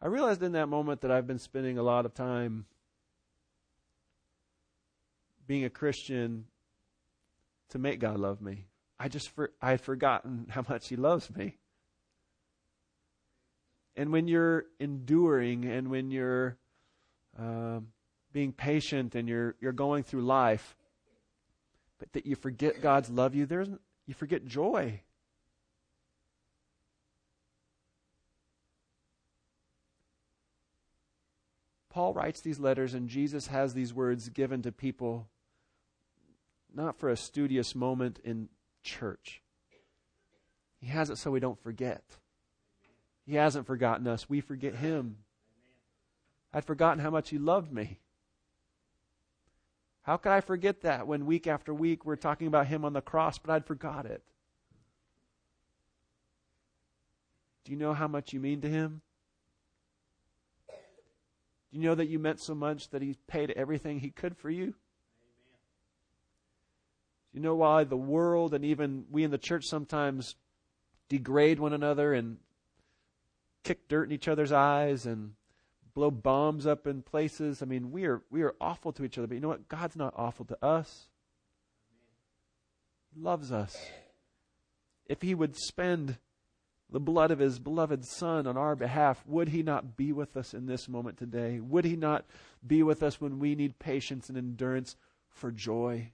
I 0.01 0.07
realized 0.07 0.43
in 0.43 0.51
that 0.51 0.67
moment 0.67 0.99
that 1.03 1.11
I've 1.11 1.25
been 1.25 1.39
spending 1.39 1.77
a 1.77 1.83
lot 1.83 2.05
of 2.05 2.13
time 2.13 2.65
being 5.47 5.63
a 5.63 5.69
Christian 5.69 6.47
to 7.69 7.79
make 7.79 8.01
God 8.01 8.19
love 8.19 8.41
me. 8.41 8.65
I 8.99 9.07
just 9.07 9.29
for, 9.29 9.51
I 9.61 9.71
had 9.71 9.79
forgotten 9.79 10.47
how 10.49 10.65
much 10.67 10.89
He 10.89 10.97
loves 10.97 11.33
me. 11.33 11.59
And 13.95 14.11
when 14.11 14.27
you're 14.27 14.65
enduring 14.79 15.65
and 15.65 15.89
when 15.89 16.09
you're 16.09 16.57
um, 17.37 17.87
being 18.31 18.51
patient 18.51 19.15
and 19.15 19.27
you're, 19.27 19.55
you're 19.61 19.71
going 19.71 20.03
through 20.03 20.23
life, 20.23 20.75
but 21.99 22.11
that 22.13 22.25
you 22.25 22.35
forget 22.35 22.81
God's 22.81 23.09
love 23.09 23.35
you, 23.35 23.45
there's, 23.45 23.69
you 24.07 24.13
forget 24.13 24.45
joy. 24.45 25.01
Paul 31.89 32.15
writes 32.15 32.41
these 32.41 32.59
letters, 32.59 32.95
and 32.95 33.07
Jesus 33.07 33.47
has 33.47 33.75
these 33.75 33.93
words 33.93 34.29
given 34.29 34.63
to 34.63 34.71
people 34.71 35.27
not 36.73 36.97
for 36.97 37.09
a 37.09 37.15
studious 37.15 37.75
moment 37.75 38.19
in 38.23 38.49
church. 38.81 39.43
He 40.79 40.87
has 40.87 41.11
it 41.11 41.19
so 41.19 41.29
we 41.29 41.39
don't 41.39 41.61
forget. 41.61 42.03
He 43.25 43.35
hasn't 43.35 43.67
forgotten 43.67 44.07
us. 44.07 44.29
We 44.29 44.41
forget 44.41 44.75
Him. 44.75 45.17
I'd 46.53 46.65
forgotten 46.65 46.99
how 46.99 47.09
much 47.09 47.29
He 47.29 47.37
loved 47.37 47.71
me. 47.71 47.99
How 50.03 50.17
could 50.17 50.33
I 50.33 50.41
forget 50.41 50.81
that 50.81 51.07
when 51.07 51.25
week 51.25 51.47
after 51.47 51.73
week 51.73 52.05
we're 52.05 52.17
talking 52.17 52.47
about 52.47 52.67
Him 52.67 52.83
on 52.83 52.93
the 52.93 53.01
cross, 53.01 53.37
but 53.37 53.51
I'd 53.51 53.65
forgot 53.65 54.05
it? 54.05 54.21
Do 57.63 57.71
you 57.71 57.77
know 57.77 57.93
how 57.93 58.09
much 58.09 58.33
you 58.33 58.41
mean 58.41 58.59
to 58.61 58.69
Him? 58.69 59.01
Do 60.67 61.79
you 61.79 61.81
know 61.81 61.95
that 61.95 62.07
you 62.07 62.19
meant 62.19 62.41
so 62.41 62.53
much 62.53 62.89
that 62.89 63.01
He 63.01 63.15
paid 63.27 63.51
everything 63.51 63.99
He 63.99 64.11
could 64.11 64.35
for 64.35 64.49
you? 64.49 64.65
Do 67.31 67.39
you 67.39 67.41
know 67.41 67.55
why 67.55 67.85
the 67.85 67.95
world 67.95 68.53
and 68.53 68.65
even 68.65 69.05
we 69.09 69.23
in 69.23 69.31
the 69.31 69.37
church 69.37 69.65
sometimes 69.65 70.35
degrade 71.07 71.59
one 71.59 71.73
another 71.73 72.13
and 72.13 72.37
kick 73.63 73.87
dirt 73.87 74.03
in 74.03 74.11
each 74.11 74.27
other's 74.27 74.51
eyes 74.51 75.05
and 75.05 75.33
blow 75.93 76.11
bombs 76.11 76.65
up 76.65 76.87
in 76.87 77.01
places. 77.01 77.61
I 77.61 77.65
mean, 77.65 77.91
we 77.91 78.05
are 78.05 78.21
we 78.29 78.43
are 78.43 78.55
awful 78.59 78.91
to 78.93 79.03
each 79.03 79.17
other, 79.17 79.27
but 79.27 79.35
you 79.35 79.41
know 79.41 79.49
what? 79.49 79.69
God's 79.69 79.95
not 79.95 80.13
awful 80.15 80.45
to 80.45 80.65
us. 80.65 81.07
He 83.13 83.21
loves 83.21 83.51
us. 83.51 83.75
If 85.05 85.21
he 85.21 85.35
would 85.35 85.55
spend 85.55 86.17
the 86.89 86.99
blood 86.99 87.31
of 87.31 87.39
his 87.39 87.59
beloved 87.59 88.05
son 88.05 88.47
on 88.47 88.55
our 88.55 88.75
behalf, 88.75 89.23
would 89.25 89.49
he 89.49 89.63
not 89.63 89.97
be 89.97 90.11
with 90.11 90.37
us 90.37 90.53
in 90.53 90.67
this 90.67 90.87
moment 90.87 91.17
today? 91.17 91.59
Would 91.59 91.85
he 91.85 91.95
not 91.95 92.25
be 92.65 92.83
with 92.83 93.03
us 93.03 93.19
when 93.19 93.39
we 93.39 93.55
need 93.55 93.79
patience 93.79 94.29
and 94.29 94.37
endurance 94.37 94.95
for 95.29 95.51
joy? 95.51 96.11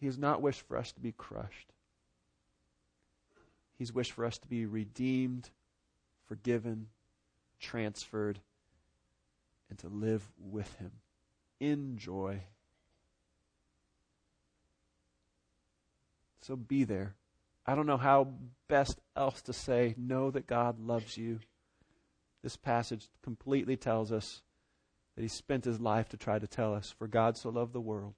He 0.00 0.06
has 0.06 0.18
not 0.18 0.42
wished 0.42 0.66
for 0.66 0.76
us 0.76 0.90
to 0.92 1.00
be 1.00 1.12
crushed. 1.12 1.71
He's 3.82 3.92
wished 3.92 4.12
for 4.12 4.24
us 4.24 4.38
to 4.38 4.46
be 4.46 4.64
redeemed, 4.64 5.50
forgiven, 6.28 6.86
transferred, 7.58 8.38
and 9.68 9.76
to 9.80 9.88
live 9.88 10.22
with 10.38 10.72
Him 10.74 10.92
in 11.58 11.98
joy. 11.98 12.44
So 16.42 16.54
be 16.54 16.84
there. 16.84 17.16
I 17.66 17.74
don't 17.74 17.88
know 17.88 17.96
how 17.96 18.28
best 18.68 19.00
else 19.16 19.42
to 19.42 19.52
say, 19.52 19.96
know 19.98 20.30
that 20.30 20.46
God 20.46 20.78
loves 20.78 21.18
you. 21.18 21.40
This 22.40 22.54
passage 22.56 23.08
completely 23.24 23.76
tells 23.76 24.12
us 24.12 24.42
that 25.16 25.22
He 25.22 25.28
spent 25.28 25.64
His 25.64 25.80
life 25.80 26.08
to 26.10 26.16
try 26.16 26.38
to 26.38 26.46
tell 26.46 26.72
us, 26.72 26.94
for 26.96 27.08
God 27.08 27.36
so 27.36 27.48
loved 27.48 27.72
the 27.72 27.80
world 27.80 28.14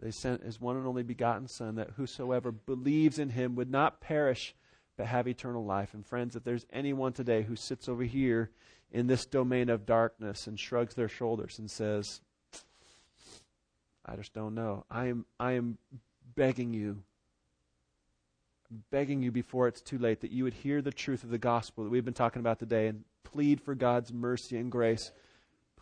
they 0.00 0.10
sent 0.10 0.44
his 0.44 0.60
one 0.60 0.76
and 0.76 0.86
only 0.86 1.02
begotten 1.02 1.46
Son, 1.46 1.76
that 1.76 1.90
whosoever 1.96 2.50
believes 2.50 3.18
in 3.18 3.30
him 3.30 3.54
would 3.54 3.70
not 3.70 4.00
perish, 4.00 4.54
but 4.96 5.06
have 5.06 5.28
eternal 5.28 5.64
life. 5.64 5.94
And 5.94 6.04
friends, 6.04 6.36
if 6.36 6.44
there's 6.44 6.66
anyone 6.72 7.12
today 7.12 7.42
who 7.42 7.56
sits 7.56 7.88
over 7.88 8.02
here 8.02 8.50
in 8.90 9.06
this 9.06 9.24
domain 9.24 9.70
of 9.70 9.86
darkness 9.86 10.46
and 10.46 10.58
shrugs 10.58 10.94
their 10.94 11.08
shoulders 11.08 11.58
and 11.58 11.70
says, 11.70 12.20
I 14.04 14.16
just 14.16 14.34
don't 14.34 14.54
know. 14.54 14.84
I 14.90 15.06
am 15.06 15.24
I 15.38 15.52
am 15.52 15.78
begging 16.34 16.74
you, 16.74 17.02
begging 18.90 19.22
you 19.22 19.30
before 19.30 19.68
it's 19.68 19.80
too 19.80 19.98
late 19.98 20.20
that 20.20 20.32
you 20.32 20.44
would 20.44 20.54
hear 20.54 20.82
the 20.82 20.92
truth 20.92 21.22
of 21.22 21.30
the 21.30 21.38
gospel 21.38 21.84
that 21.84 21.90
we've 21.90 22.04
been 22.04 22.12
talking 22.12 22.40
about 22.40 22.58
today 22.58 22.88
and 22.88 23.04
plead 23.22 23.60
for 23.60 23.74
God's 23.74 24.12
mercy 24.12 24.56
and 24.56 24.72
grace 24.72 25.12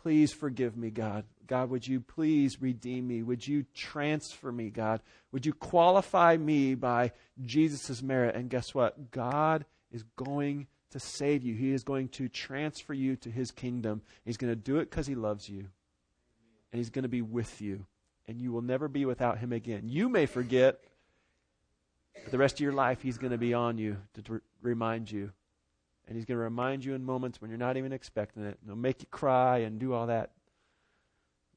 Please 0.01 0.33
forgive 0.33 0.75
me, 0.75 0.89
God. 0.89 1.25
God, 1.47 1.69
would 1.69 1.87
you 1.87 1.99
please 1.99 2.61
redeem 2.61 3.07
me? 3.07 3.21
Would 3.21 3.47
you 3.47 3.65
transfer 3.75 4.51
me, 4.51 4.69
God? 4.69 5.01
Would 5.31 5.45
you 5.45 5.53
qualify 5.53 6.37
me 6.37 6.75
by 6.75 7.11
Jesus' 7.43 8.01
merit? 8.01 8.35
And 8.35 8.49
guess 8.49 8.73
what? 8.73 9.11
God 9.11 9.65
is 9.91 10.03
going 10.15 10.67
to 10.91 10.99
save 10.99 11.43
you. 11.43 11.55
He 11.55 11.71
is 11.71 11.83
going 11.83 12.09
to 12.09 12.29
transfer 12.29 12.93
you 12.93 13.15
to 13.17 13.29
his 13.29 13.51
kingdom. 13.51 14.01
He's 14.25 14.37
going 14.37 14.51
to 14.51 14.55
do 14.55 14.77
it 14.77 14.89
because 14.89 15.07
he 15.07 15.15
loves 15.15 15.49
you. 15.49 15.67
And 16.71 16.79
he's 16.79 16.89
going 16.89 17.03
to 17.03 17.09
be 17.09 17.21
with 17.21 17.61
you. 17.61 17.85
And 18.27 18.39
you 18.39 18.51
will 18.51 18.61
never 18.61 18.87
be 18.87 19.05
without 19.05 19.37
him 19.37 19.51
again. 19.51 19.83
You 19.85 20.09
may 20.09 20.25
forget, 20.25 20.79
but 22.23 22.31
the 22.31 22.37
rest 22.37 22.55
of 22.55 22.61
your 22.61 22.73
life, 22.73 23.01
he's 23.01 23.17
going 23.17 23.31
to 23.31 23.37
be 23.37 23.53
on 23.53 23.77
you 23.77 23.97
to, 24.23 24.41
remind 24.61 25.11
you. 25.11 25.31
And 26.11 26.17
he's 26.17 26.25
going 26.25 26.39
to 26.39 26.43
remind 26.43 26.83
you 26.83 26.93
in 26.93 27.05
moments 27.05 27.39
when 27.39 27.49
you're 27.49 27.57
not 27.57 27.77
even 27.77 27.93
expecting 27.93 28.43
it. 28.43 28.59
He'll 28.65 28.75
make 28.75 28.99
you 28.99 29.07
cry 29.09 29.59
and 29.59 29.79
do 29.79 29.93
all 29.93 30.07
that. 30.07 30.31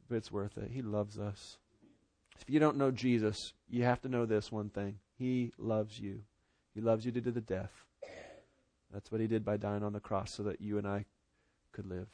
But 0.08 0.14
it's 0.14 0.30
worth 0.30 0.56
it. 0.58 0.70
He 0.70 0.80
loves 0.80 1.18
us. 1.18 1.58
If 2.40 2.48
you 2.48 2.60
don't 2.60 2.76
know 2.76 2.92
Jesus, 2.92 3.52
you 3.68 3.82
have 3.82 4.00
to 4.02 4.08
know 4.08 4.26
this 4.26 4.52
one 4.52 4.68
thing 4.68 5.00
He 5.18 5.50
loves 5.58 5.98
you. 5.98 6.20
He 6.72 6.80
loves 6.80 7.04
you 7.04 7.10
to 7.10 7.20
the 7.20 7.40
death. 7.40 7.72
That's 8.92 9.10
what 9.10 9.20
He 9.20 9.26
did 9.26 9.44
by 9.44 9.56
dying 9.56 9.82
on 9.82 9.92
the 9.92 9.98
cross 9.98 10.30
so 10.32 10.44
that 10.44 10.60
you 10.60 10.78
and 10.78 10.86
I 10.86 11.04
could 11.72 11.86
live. 11.86 12.06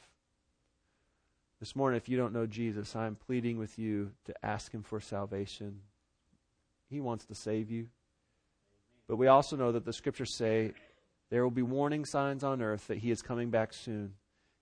This 1.59 1.75
morning, 1.75 1.97
if 1.97 2.09
you 2.09 2.17
don't 2.17 2.33
know 2.33 2.47
Jesus, 2.47 2.95
I'm 2.95 3.17
pleading 3.17 3.59
with 3.59 3.77
you 3.77 4.13
to 4.25 4.33
ask 4.43 4.71
Him 4.71 4.81
for 4.81 4.99
salvation. 4.99 5.81
He 6.89 7.01
wants 7.01 7.25
to 7.25 7.35
save 7.35 7.69
you. 7.69 7.89
But 9.07 9.17
we 9.17 9.27
also 9.27 9.55
know 9.55 9.71
that 9.73 9.85
the 9.85 9.93
scriptures 9.93 10.33
say 10.33 10.73
there 11.31 11.43
will 11.43 11.49
be 11.49 11.61
warning 11.63 12.05
signs 12.05 12.43
on 12.43 12.61
earth 12.61 12.87
that 12.87 12.99
he 12.99 13.09
is 13.09 13.21
coming 13.21 13.49
back 13.49 13.73
soon. 13.73 14.13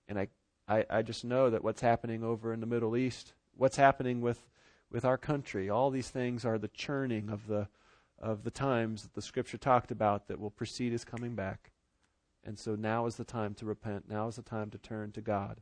And 0.07 0.19
I, 0.19 0.27
I, 0.67 0.85
I 0.89 1.01
just 1.01 1.25
know 1.25 1.49
that 1.49 1.63
what's 1.63 1.81
happening 1.81 2.23
over 2.23 2.53
in 2.53 2.59
the 2.59 2.67
Middle 2.67 2.95
East, 2.95 3.33
what's 3.57 3.75
happening 3.75 4.21
with, 4.21 4.47
with 4.91 5.03
our 5.03 5.17
country, 5.17 5.69
all 5.69 5.89
these 5.89 6.09
things 6.09 6.45
are 6.45 6.59
the 6.59 6.67
churning 6.67 7.29
of 7.29 7.47
the, 7.47 7.67
of 8.19 8.43
the 8.43 8.51
times 8.51 9.01
that 9.01 9.15
the 9.15 9.21
scripture 9.21 9.57
talked 9.57 9.89
about 9.89 10.27
that 10.27 10.39
will 10.39 10.51
precede 10.51 10.91
his 10.91 11.03
coming 11.03 11.33
back. 11.33 11.71
And 12.43 12.57
so 12.57 12.75
now 12.75 13.07
is 13.07 13.15
the 13.15 13.25
time 13.25 13.55
to 13.55 13.65
repent. 13.65 14.07
Now 14.07 14.27
is 14.27 14.35
the 14.35 14.43
time 14.43 14.69
to 14.69 14.77
turn 14.77 15.11
to 15.13 15.21
God 15.21 15.61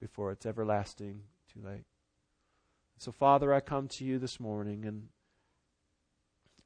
before 0.00 0.30
it's 0.30 0.46
everlasting 0.46 1.22
too 1.52 1.60
late. 1.66 1.84
So, 2.98 3.10
Father, 3.10 3.52
I 3.52 3.60
come 3.60 3.88
to 3.88 4.04
you 4.04 4.18
this 4.20 4.38
morning 4.38 4.84
and 4.84 5.08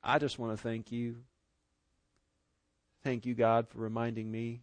I 0.05 0.19
just 0.19 0.39
want 0.39 0.53
to 0.53 0.63
thank 0.63 0.93
you 0.93 1.17
Thank 3.03 3.25
you, 3.25 3.35
God, 3.35 3.69
for 3.69 3.79
reminding 3.79 4.31
me 4.31 4.61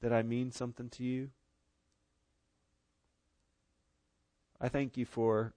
that 0.00 0.12
I 0.12 0.22
mean 0.22 0.50
something 0.50 0.88
to 0.90 1.04
you. 1.04 1.30
I 4.60 4.68
thank 4.68 4.96
you 4.96 5.04
for 5.04 5.54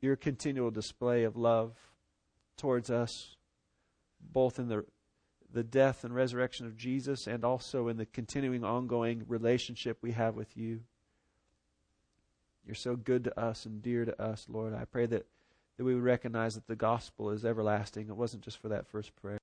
your 0.00 0.16
continual 0.16 0.70
display 0.70 1.24
of 1.24 1.36
love 1.36 1.74
towards 2.56 2.90
us, 2.90 3.36
both 4.20 4.58
in 4.58 4.68
the, 4.68 4.84
the 5.52 5.64
death 5.64 6.04
and 6.04 6.14
resurrection 6.14 6.66
of 6.66 6.76
Jesus 6.76 7.26
and 7.26 7.44
also 7.44 7.88
in 7.88 7.96
the 7.96 8.06
continuing, 8.06 8.64
ongoing 8.64 9.24
relationship 9.26 9.98
we 10.00 10.12
have 10.12 10.36
with 10.36 10.56
you. 10.56 10.80
You're 12.64 12.74
so 12.74 12.96
good 12.96 13.24
to 13.24 13.40
us 13.40 13.66
and 13.66 13.82
dear 13.82 14.04
to 14.04 14.22
us, 14.22 14.46
Lord. 14.48 14.74
I 14.74 14.84
pray 14.84 15.06
that, 15.06 15.26
that 15.76 15.84
we 15.84 15.94
would 15.94 16.04
recognize 16.04 16.54
that 16.54 16.66
the 16.66 16.76
gospel 16.76 17.30
is 17.30 17.44
everlasting. 17.44 18.08
It 18.08 18.16
wasn't 18.16 18.42
just 18.42 18.58
for 18.58 18.68
that 18.68 18.86
first 18.86 19.16
prayer. 19.16 19.36